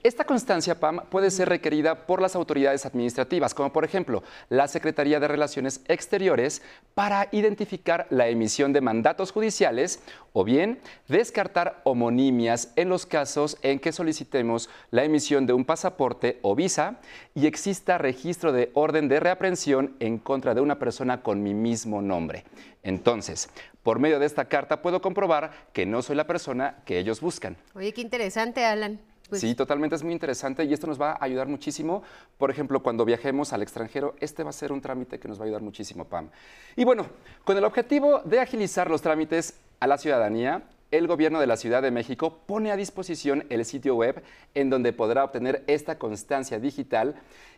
Esta 0.04 0.24
constancia, 0.24 0.80
PAM, 0.80 1.02
puede 1.10 1.30
ser 1.30 1.48
requerida 1.48 2.08
por 2.08 2.22
las 2.22 2.36
autoridades 2.36 2.86
administrativas, 2.86 3.54
como 3.54 3.72
por 3.72 3.86
ejemplo 3.86 4.24
la 4.50 4.68
Secretaría 4.68 5.20
de 5.20 5.28
Relaciones 5.28 5.82
Exteriores, 5.88 6.64
para 6.96 7.28
identificar 7.32 8.08
la 8.10 8.28
emisión 8.28 8.74
de 8.74 8.82
mandatos 8.82 9.32
judiciales 9.32 10.00
o 10.34 10.44
bien 10.44 10.80
descartar 11.08 11.82
homonimias 11.84 12.74
en 12.76 12.90
los 12.90 13.06
casos 13.06 13.58
en 13.62 13.80
que 13.80 13.92
solicitemos 13.92 14.70
la 14.90 15.04
emisión 15.04 15.46
de 15.46 15.54
un 15.54 15.66
pasaporte 15.66 16.40
o 16.42 16.56
visa 16.56 17.00
y 17.36 17.46
exista 17.46 18.00
registro 18.00 18.52
de 18.52 18.72
orden 18.74 19.08
de 19.08 19.20
reaprensión 19.20 19.96
en 20.00 20.18
contra 20.18 20.56
de 20.56 20.62
una 20.62 20.80
persona 20.80 21.22
con 21.22 21.44
mi 21.44 21.54
mismo 21.54 22.02
nombre. 22.02 22.44
Entonces, 22.82 23.50
por 23.84 24.00
medio 24.00 24.20
de 24.20 24.26
esta 24.26 24.46
carta 24.46 24.82
puedo 24.82 25.00
comprobar 25.00 25.52
que 25.74 25.86
no 25.86 26.02
soy 26.02 26.16
la 26.16 26.26
persona 26.26 26.78
que 26.86 26.98
ellos 26.98 27.22
buscan. 27.22 27.56
Oye, 27.76 27.94
qué 27.94 28.02
interesante, 28.02 28.66
Alan. 28.66 29.00
Pues 29.30 29.42
sí, 29.42 29.56
totalmente 29.56 29.96
es 29.96 30.04
muy 30.04 30.14
interesante 30.14 30.64
y 30.66 30.74
esto 30.74 30.86
nos 30.86 31.02
va 31.02 31.14
a 31.14 31.18
ayudar 31.22 31.48
muchísimo. 31.48 32.04
Por 32.38 32.52
ejemplo, 32.52 32.84
cuando 32.84 33.06
viajemos 33.06 33.54
al 33.54 33.64
extranjero, 33.64 34.16
este 34.20 34.44
va 34.44 34.52
a 34.52 34.54
ser 34.54 34.72
un 34.72 34.82
trámite 34.82 35.20
que 35.20 35.28
nos 35.28 35.40
va 35.40 35.44
a 35.44 35.46
ayudar 35.46 35.62
muchísimo, 35.62 36.06
Pam. 36.06 36.30
Y 36.76 36.86
bueno, 36.86 37.08
con 37.44 37.58
el 37.58 37.64
objetivo 37.64 38.22
de 38.24 38.40
agilizar 38.40 38.90
los 38.90 39.02
trámites 39.02 39.56
a 39.80 39.88
la 39.88 39.98
ciudadanía, 39.98 40.64
el 40.92 41.08
gobierno 41.08 41.40
de 41.40 41.48
la 41.48 41.58
Ciudad 41.58 41.82
de 41.82 41.92
México 41.92 42.40
pone 42.46 42.72
a 42.72 42.76
disposición 42.76 43.46
el 43.50 43.66
sitio 43.66 43.96
web 43.96 44.24
en 44.54 44.70
donde 44.70 44.94
podrá 44.94 45.24
obtener 45.24 45.64
esta 45.68 45.98
constancia 45.98 46.60
digital 46.60 47.16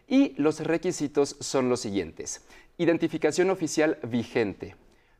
y 0.08 0.34
los 0.42 0.62
requisitos 0.62 1.36
son 1.40 1.68
los 1.70 1.82
siguientes. 1.82 2.42
Identificación 2.78 3.50
oficial 3.50 3.98
vigente, 4.04 4.76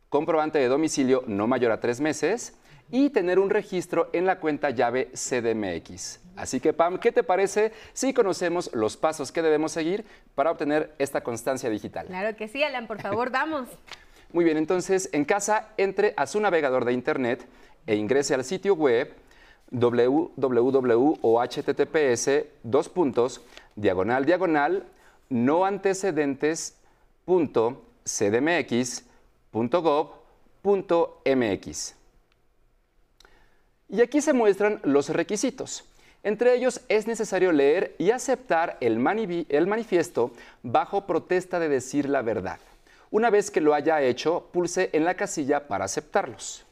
comprobante 0.10 0.60
de 0.60 0.68
domicilio 0.68 1.24
no 1.28 1.48
mayor 1.48 1.72
a 1.72 1.82
tres 1.82 2.00
meses, 2.00 2.54
y 2.92 3.10
tener 3.10 3.40
un 3.40 3.50
registro 3.50 4.10
en 4.14 4.26
la 4.26 4.40
cuenta 4.40 4.70
llave 4.70 5.12
CDMX. 5.14 6.20
Así 6.36 6.60
que, 6.60 6.74
Pam, 6.74 7.00
¿qué 7.00 7.12
te 7.12 7.24
parece 7.24 7.72
si 7.94 8.14
conocemos 8.14 8.70
los 8.74 8.96
pasos 8.96 9.32
que 9.32 9.42
debemos 9.42 9.72
seguir 9.72 10.06
para 10.36 10.52
obtener 10.52 10.94
esta 11.00 11.22
constancia 11.22 11.70
digital? 11.70 12.08
Claro 12.08 12.36
que 12.38 12.48
sí, 12.48 12.64
Alan, 12.64 12.88
por 12.88 13.02
favor, 13.02 13.32
vamos. 13.32 13.68
Muy 14.34 14.46
bien, 14.46 14.58
entonces, 14.58 15.10
en 15.14 15.26
casa, 15.26 15.70
entre 15.78 16.14
a 16.16 16.28
su 16.28 16.40
navegador 16.40 16.86
de 16.86 16.94
Internet 16.94 17.46
e 17.88 17.96
ingrese 17.96 18.34
al 18.34 18.44
sitio 18.44 18.76
web 18.76 19.14
www 19.72 21.20
o 21.22 21.42
https 21.42 22.30
dos 22.64 22.88
puntos 22.90 23.42
diagonal 23.76 24.26
diagonal 24.26 24.86
no 25.30 25.66
antecedentes 25.66 26.78
y 33.90 34.02
aquí 34.02 34.22
se 34.22 34.34
muestran 34.34 34.80
los 34.84 35.10
requisitos. 35.10 35.86
Entre 36.24 36.54
ellos 36.56 36.82
es 36.90 37.08
necesario 37.08 37.52
leer 37.52 37.96
y 37.98 38.12
aceptar 38.12 38.78
el, 38.82 39.00
manifiesto 39.00 40.32
bajo 40.64 41.06
protesta 41.06 41.60
de 41.60 41.70
decir 41.70 42.10
la 42.10 42.22
verdad. 42.22 42.60
Una 43.12 43.30
vez 43.30 43.50
que 43.52 43.62
lo 43.62 43.74
haya 43.74 44.02
hecho, 44.02 44.50
pulse 44.52 44.90
en 44.94 45.06
la 45.06 45.16
casilla 45.16 45.68
para 45.68 45.86
aceptarlos. 45.86 46.66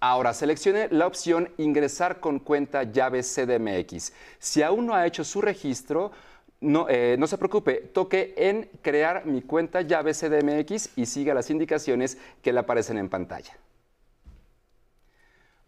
Ahora 0.00 0.32
seleccione 0.32 0.88
la 0.90 1.06
opción 1.06 1.50
Ingresar 1.58 2.20
con 2.20 2.38
cuenta 2.38 2.84
llave 2.84 3.22
CDMX. 3.22 4.12
Si 4.38 4.62
aún 4.62 4.86
no 4.86 4.94
ha 4.94 5.06
hecho 5.06 5.24
su 5.24 5.42
registro, 5.42 6.12
no, 6.60 6.86
eh, 6.88 7.16
no, 7.18 7.26
se 7.26 7.38
preocupe, 7.38 7.90
toque 7.92 8.34
en 8.36 8.70
Crear 8.82 9.26
mi 9.26 9.42
cuenta 9.42 9.82
llave 9.82 10.12
CDMX 10.14 10.96
y 10.96 11.06
siga 11.06 11.34
las 11.34 11.50
indicaciones 11.50 12.18
que 12.42 12.52
le 12.52 12.60
aparecen 12.60 12.98
en 12.98 13.08
pantalla. 13.08 13.56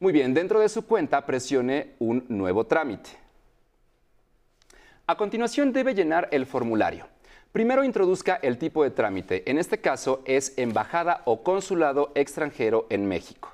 Muy 0.03 0.13
bien, 0.13 0.35
dentro 0.35 0.59
de 0.59 0.69
su 0.69 0.85
cuenta 0.85 1.25
presione 1.25 1.93
un 2.01 2.25
nuevo 2.29 2.67
trámite. 2.67 3.11
A 5.07 5.17
continuación 5.17 5.73
debe 5.73 5.95
llenar 5.95 6.27
el 6.33 6.45
formulario. 6.45 7.07
Primero 7.53 7.85
introduzca 7.85 8.35
el 8.43 8.59
tipo 8.59 8.83
de 8.83 8.91
trámite. 8.91 9.49
En 9.49 9.59
este 9.59 9.79
caso 9.79 10.21
es 10.25 10.55
embajada 10.59 11.23
o 11.25 11.45
consulado 11.45 12.11
extranjero 12.17 12.89
en 12.91 13.07
México. 13.07 13.53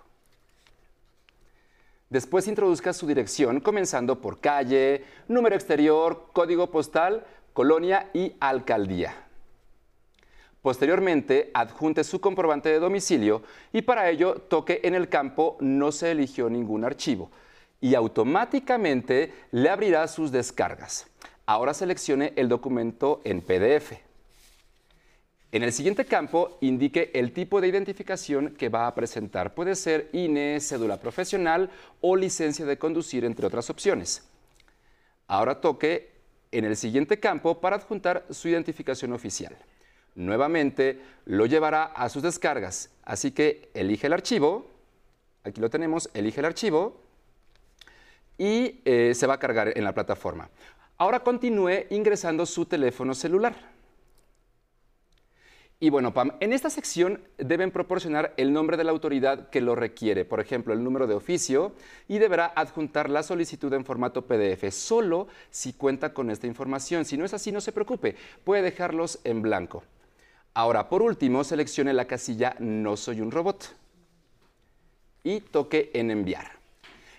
Después 2.08 2.48
introduzca 2.48 2.94
su 2.94 3.06
dirección 3.06 3.60
comenzando 3.60 4.22
por 4.22 4.40
calle, 4.40 5.04
número 5.28 5.54
exterior, 5.54 6.30
código 6.32 6.70
postal, 6.70 7.26
colonia 7.52 8.08
y 8.14 8.32
alcaldía. 8.40 9.27
Posteriormente, 10.68 11.50
adjunte 11.54 12.04
su 12.04 12.20
comprobante 12.20 12.68
de 12.68 12.78
domicilio 12.78 13.42
y 13.72 13.80
para 13.80 14.10
ello 14.10 14.34
toque 14.34 14.82
en 14.84 14.94
el 14.94 15.08
campo 15.08 15.56
No 15.60 15.90
se 15.92 16.10
eligió 16.10 16.50
ningún 16.50 16.84
archivo 16.84 17.30
y 17.80 17.94
automáticamente 17.94 19.32
le 19.50 19.70
abrirá 19.70 20.06
sus 20.08 20.30
descargas. 20.30 21.06
Ahora 21.46 21.72
seleccione 21.72 22.34
el 22.36 22.50
documento 22.50 23.22
en 23.24 23.40
PDF. 23.40 23.94
En 25.52 25.62
el 25.62 25.72
siguiente 25.72 26.04
campo 26.04 26.58
indique 26.60 27.12
el 27.14 27.32
tipo 27.32 27.62
de 27.62 27.68
identificación 27.68 28.50
que 28.50 28.68
va 28.68 28.86
a 28.86 28.94
presentar. 28.94 29.54
Puede 29.54 29.74
ser 29.74 30.10
INE, 30.12 30.60
cédula 30.60 31.00
profesional 31.00 31.70
o 32.02 32.14
licencia 32.14 32.66
de 32.66 32.76
conducir, 32.76 33.24
entre 33.24 33.46
otras 33.46 33.70
opciones. 33.70 34.28
Ahora 35.28 35.62
toque 35.62 36.12
en 36.52 36.66
el 36.66 36.76
siguiente 36.76 37.18
campo 37.18 37.58
para 37.58 37.76
adjuntar 37.76 38.26
su 38.28 38.48
identificación 38.48 39.14
oficial 39.14 39.56
nuevamente 40.18 41.00
lo 41.24 41.46
llevará 41.46 41.84
a 41.84 42.08
sus 42.08 42.22
descargas. 42.22 42.90
Así 43.04 43.30
que 43.30 43.70
elige 43.72 44.08
el 44.08 44.12
archivo, 44.12 44.68
aquí 45.44 45.60
lo 45.60 45.70
tenemos, 45.70 46.10
elige 46.12 46.40
el 46.40 46.46
archivo 46.46 47.00
y 48.36 48.80
eh, 48.84 49.12
se 49.14 49.26
va 49.26 49.34
a 49.34 49.38
cargar 49.38 49.76
en 49.76 49.84
la 49.84 49.94
plataforma. 49.94 50.50
Ahora 50.98 51.20
continúe 51.20 51.86
ingresando 51.90 52.44
su 52.44 52.66
teléfono 52.66 53.14
celular. 53.14 53.54
Y 55.80 55.90
bueno, 55.90 56.12
Pam, 56.12 56.32
en 56.40 56.52
esta 56.52 56.70
sección 56.70 57.22
deben 57.38 57.70
proporcionar 57.70 58.34
el 58.36 58.52
nombre 58.52 58.76
de 58.76 58.82
la 58.82 58.90
autoridad 58.90 59.48
que 59.48 59.60
lo 59.60 59.76
requiere, 59.76 60.24
por 60.24 60.40
ejemplo, 60.40 60.74
el 60.74 60.82
número 60.82 61.06
de 61.06 61.14
oficio, 61.14 61.72
y 62.08 62.18
deberá 62.18 62.52
adjuntar 62.56 63.08
la 63.08 63.22
solicitud 63.22 63.72
en 63.72 63.84
formato 63.84 64.26
PDF, 64.26 64.72
solo 64.72 65.28
si 65.50 65.74
cuenta 65.74 66.12
con 66.12 66.32
esta 66.32 66.48
información. 66.48 67.04
Si 67.04 67.16
no 67.16 67.24
es 67.24 67.32
así, 67.32 67.52
no 67.52 67.60
se 67.60 67.70
preocupe, 67.70 68.16
puede 68.42 68.62
dejarlos 68.62 69.20
en 69.22 69.40
blanco. 69.40 69.84
Ahora, 70.58 70.88
por 70.88 71.02
último, 71.02 71.44
seleccione 71.44 71.92
la 71.92 72.08
casilla 72.08 72.56
No 72.58 72.96
soy 72.96 73.20
un 73.20 73.30
robot 73.30 73.76
y 75.22 75.38
toque 75.38 75.92
en 75.94 76.10
enviar. 76.10 76.50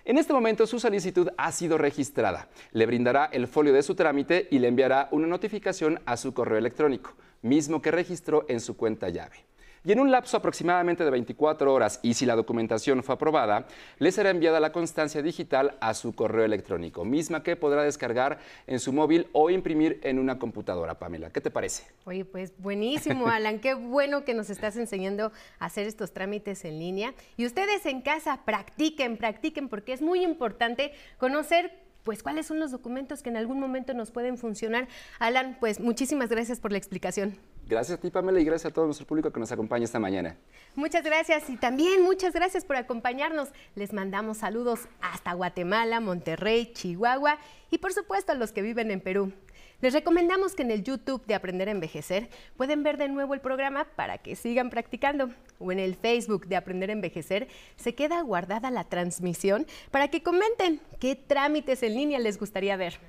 En 0.04 0.18
este 0.18 0.34
momento 0.34 0.68
su 0.68 0.78
solicitud 0.78 1.30
ha 1.38 1.50
sido 1.54 1.78
registrada. 1.78 2.50
Le 2.74 2.86
brindará 2.86 3.30
el 3.32 3.48
folio 3.48 3.72
de 3.72 3.82
su 3.82 3.96
trámite 3.96 4.50
y 4.52 4.60
le 4.60 4.68
enviará 4.68 5.08
una 5.12 5.26
notificación 5.26 6.02
a 6.06 6.18
su 6.18 6.34
correo 6.34 6.58
electrónico, 6.58 7.14
mismo 7.42 7.82
que 7.82 7.92
registró 7.92 8.46
en 8.50 8.60
su 8.60 8.76
cuenta 8.76 9.08
llave 9.08 9.38
y 9.84 9.92
en 9.92 10.00
un 10.00 10.12
lapso 10.12 10.38
aproximadamente 10.38 11.04
de 11.04 11.10
24 11.10 11.74
horas 11.74 12.00
y 12.04 12.14
si 12.14 12.26
la 12.26 12.36
documentación 12.36 13.04
fue 13.04 13.16
aprobada, 13.16 13.68
le 13.98 14.12
será 14.12 14.30
enviada 14.30 14.60
la 14.60 14.72
constancia 14.72 15.22
digital 15.22 15.78
a 15.82 15.94
su 15.94 16.14
correo 16.14 16.46
electrónico, 16.46 17.06
misma 17.06 17.44
que 17.44 17.56
podrá 17.56 17.84
descargar 17.84 18.40
en 18.68 18.80
su 18.80 18.94
móvil 18.94 19.28
o 19.34 19.50
imprimir 19.50 20.00
en 20.04 20.20
una 20.20 20.40
computadora, 20.40 21.00
Pamela. 21.00 21.30
¿Qué 21.32 21.42
te 21.42 21.52
parece? 21.52 21.84
Oye, 22.06 22.26
pues 22.26 22.54
buenísimo, 22.58 23.28
Alan. 23.30 23.60
Qué 23.60 23.74
bueno 23.74 24.26
que 24.26 24.34
nos 24.34 24.50
estás 24.50 24.76
enseñando 24.78 25.32
a 25.60 25.66
hacer 25.66 25.88
estos 25.88 26.12
trámites 26.12 26.66
en 26.66 26.80
línea. 26.80 27.14
Y 27.38 27.46
ustedes 27.46 27.86
en 27.86 28.02
casa 28.02 28.42
practiquen, 28.46 29.18
practiquen, 29.18 29.70
porque 29.70 29.94
es 29.94 30.02
muy 30.02 30.24
importante 30.24 30.94
conocer 31.18 31.72
pues 32.04 32.24
cuáles 32.24 32.48
son 32.48 32.60
los 32.60 32.72
documentos 32.72 33.22
que 33.22 33.30
en 33.30 33.38
algún 33.38 33.60
momento 33.60 33.94
nos 33.94 34.12
pueden 34.12 34.38
funcionar. 34.38 34.88
Alan, 35.20 35.58
pues 35.60 35.80
muchísimas 35.80 36.30
gracias 36.30 36.60
por 36.60 36.72
la 36.72 36.78
explicación. 36.78 37.38
Gracias 37.70 38.00
a 38.00 38.02
ti, 38.02 38.10
Pamela, 38.10 38.40
y 38.40 38.44
gracias 38.44 38.72
a 38.72 38.74
todo 38.74 38.86
nuestro 38.86 39.06
público 39.06 39.32
que 39.32 39.40
nos 39.40 39.52
acompaña 39.52 39.86
esta 39.86 40.00
mañana. 40.00 40.36
Muchas 40.74 41.04
gracias 41.04 41.48
y 41.52 41.56
también 41.56 42.02
muchas 42.02 42.34
gracias 42.34 42.66
por 42.66 42.76
acompañarnos. 42.76 43.50
Les 43.76 43.94
mandamos 43.94 44.40
saludos 44.40 44.88
hasta 45.02 45.34
Guatemala, 45.34 46.00
Monterrey, 46.00 46.74
Chihuahua 46.74 47.38
y 47.70 47.78
por 47.78 47.94
supuesto 47.94 48.32
a 48.32 48.36
los 48.36 48.54
que 48.54 48.64
viven 48.64 48.90
en 48.90 49.02
Perú. 49.02 49.34
Les 49.82 49.94
recomendamos 49.94 50.56
que 50.56 50.64
en 50.64 50.72
el 50.72 50.84
YouTube 50.84 51.24
de 51.28 51.36
Aprender 51.36 51.68
a 51.68 51.72
Envejecer 51.72 52.32
pueden 52.58 52.82
ver 52.82 52.98
de 52.98 53.08
nuevo 53.08 53.36
el 53.36 53.40
programa 53.40 53.86
para 53.96 54.18
que 54.18 54.36
sigan 54.36 54.72
practicando. 54.72 55.30
O 55.60 55.72
en 55.72 55.78
el 55.78 55.94
Facebook 55.94 56.48
de 56.48 56.56
Aprender 56.56 56.90
a 56.90 56.94
Envejecer 56.94 57.50
se 57.76 57.94
queda 57.94 58.20
guardada 58.22 58.72
la 58.72 58.86
transmisión 58.86 59.68
para 59.92 60.08
que 60.08 60.24
comenten 60.24 60.82
qué 61.00 61.16
trámites 61.16 61.84
en 61.84 61.94
línea 61.94 62.18
les 62.18 62.40
gustaría 62.40 62.76
ver. 62.78 63.00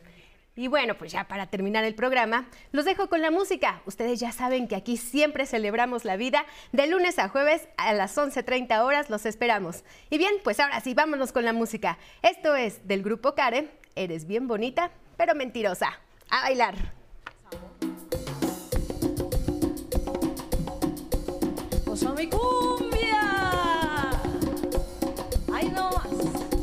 Y 0.57 0.69
bueno, 0.69 0.99
pues 0.99 1.13
ya 1.13 1.29
para 1.29 1.47
terminar 1.47 1.85
el 1.85 1.95
programa, 1.95 2.49
los 2.73 2.85
dejo 2.85 3.09
con 3.09 3.23
la 3.23 3.31
música. 3.31 3.83
Ustedes 3.87 4.21
ya 4.21 4.33
saben 4.33 4.69
que 4.69 4.77
aquí 4.77 4.97
siempre 4.97 5.47
celebramos 5.47 6.05
la 6.05 6.17
vida. 6.17 6.45
De 6.73 6.87
lunes 6.87 7.19
a 7.19 7.29
jueves 7.29 7.69
a 7.77 7.93
las 7.93 8.17
11.30 8.17 8.85
horas 8.85 9.11
los 9.11 9.27
esperamos. 9.27 9.85
Y 10.11 10.19
bien, 10.19 10.35
pues 10.45 10.61
ahora 10.61 10.81
sí, 10.81 10.95
vámonos 10.95 11.33
con 11.33 11.45
la 11.45 11.53
música. 11.53 11.99
Esto 12.23 12.57
es 12.57 12.87
del 12.87 13.03
grupo 13.03 13.35
Karen. 13.35 13.71
Eres 13.95 14.27
bien 14.27 14.49
bonita, 14.49 14.91
pero 15.17 15.35
mentirosa 15.35 16.01
a 16.29 16.43
bailar. 16.43 17.01
mi 22.17 22.27
cumbia. 22.29 23.21
Ay, 25.53 25.69
no 25.71 25.91
más. 25.91 26.60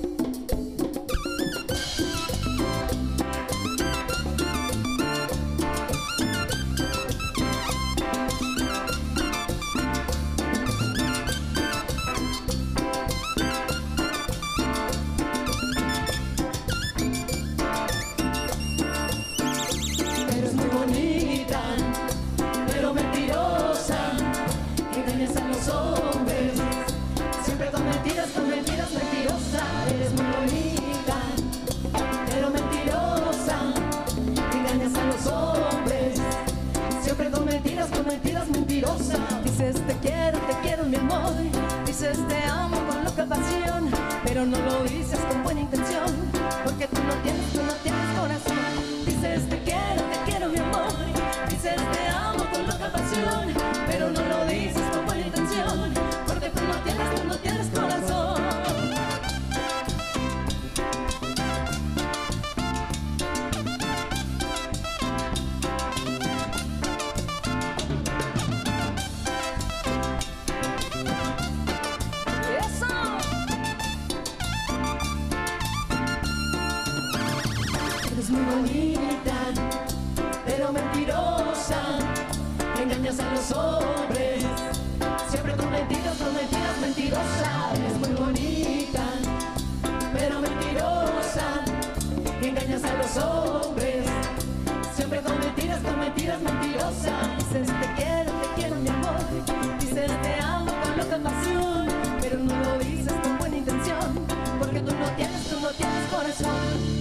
Corazón. 106.17 106.49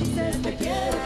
Dices 0.00 0.42
te 0.42 0.54
quiero, 0.56 0.96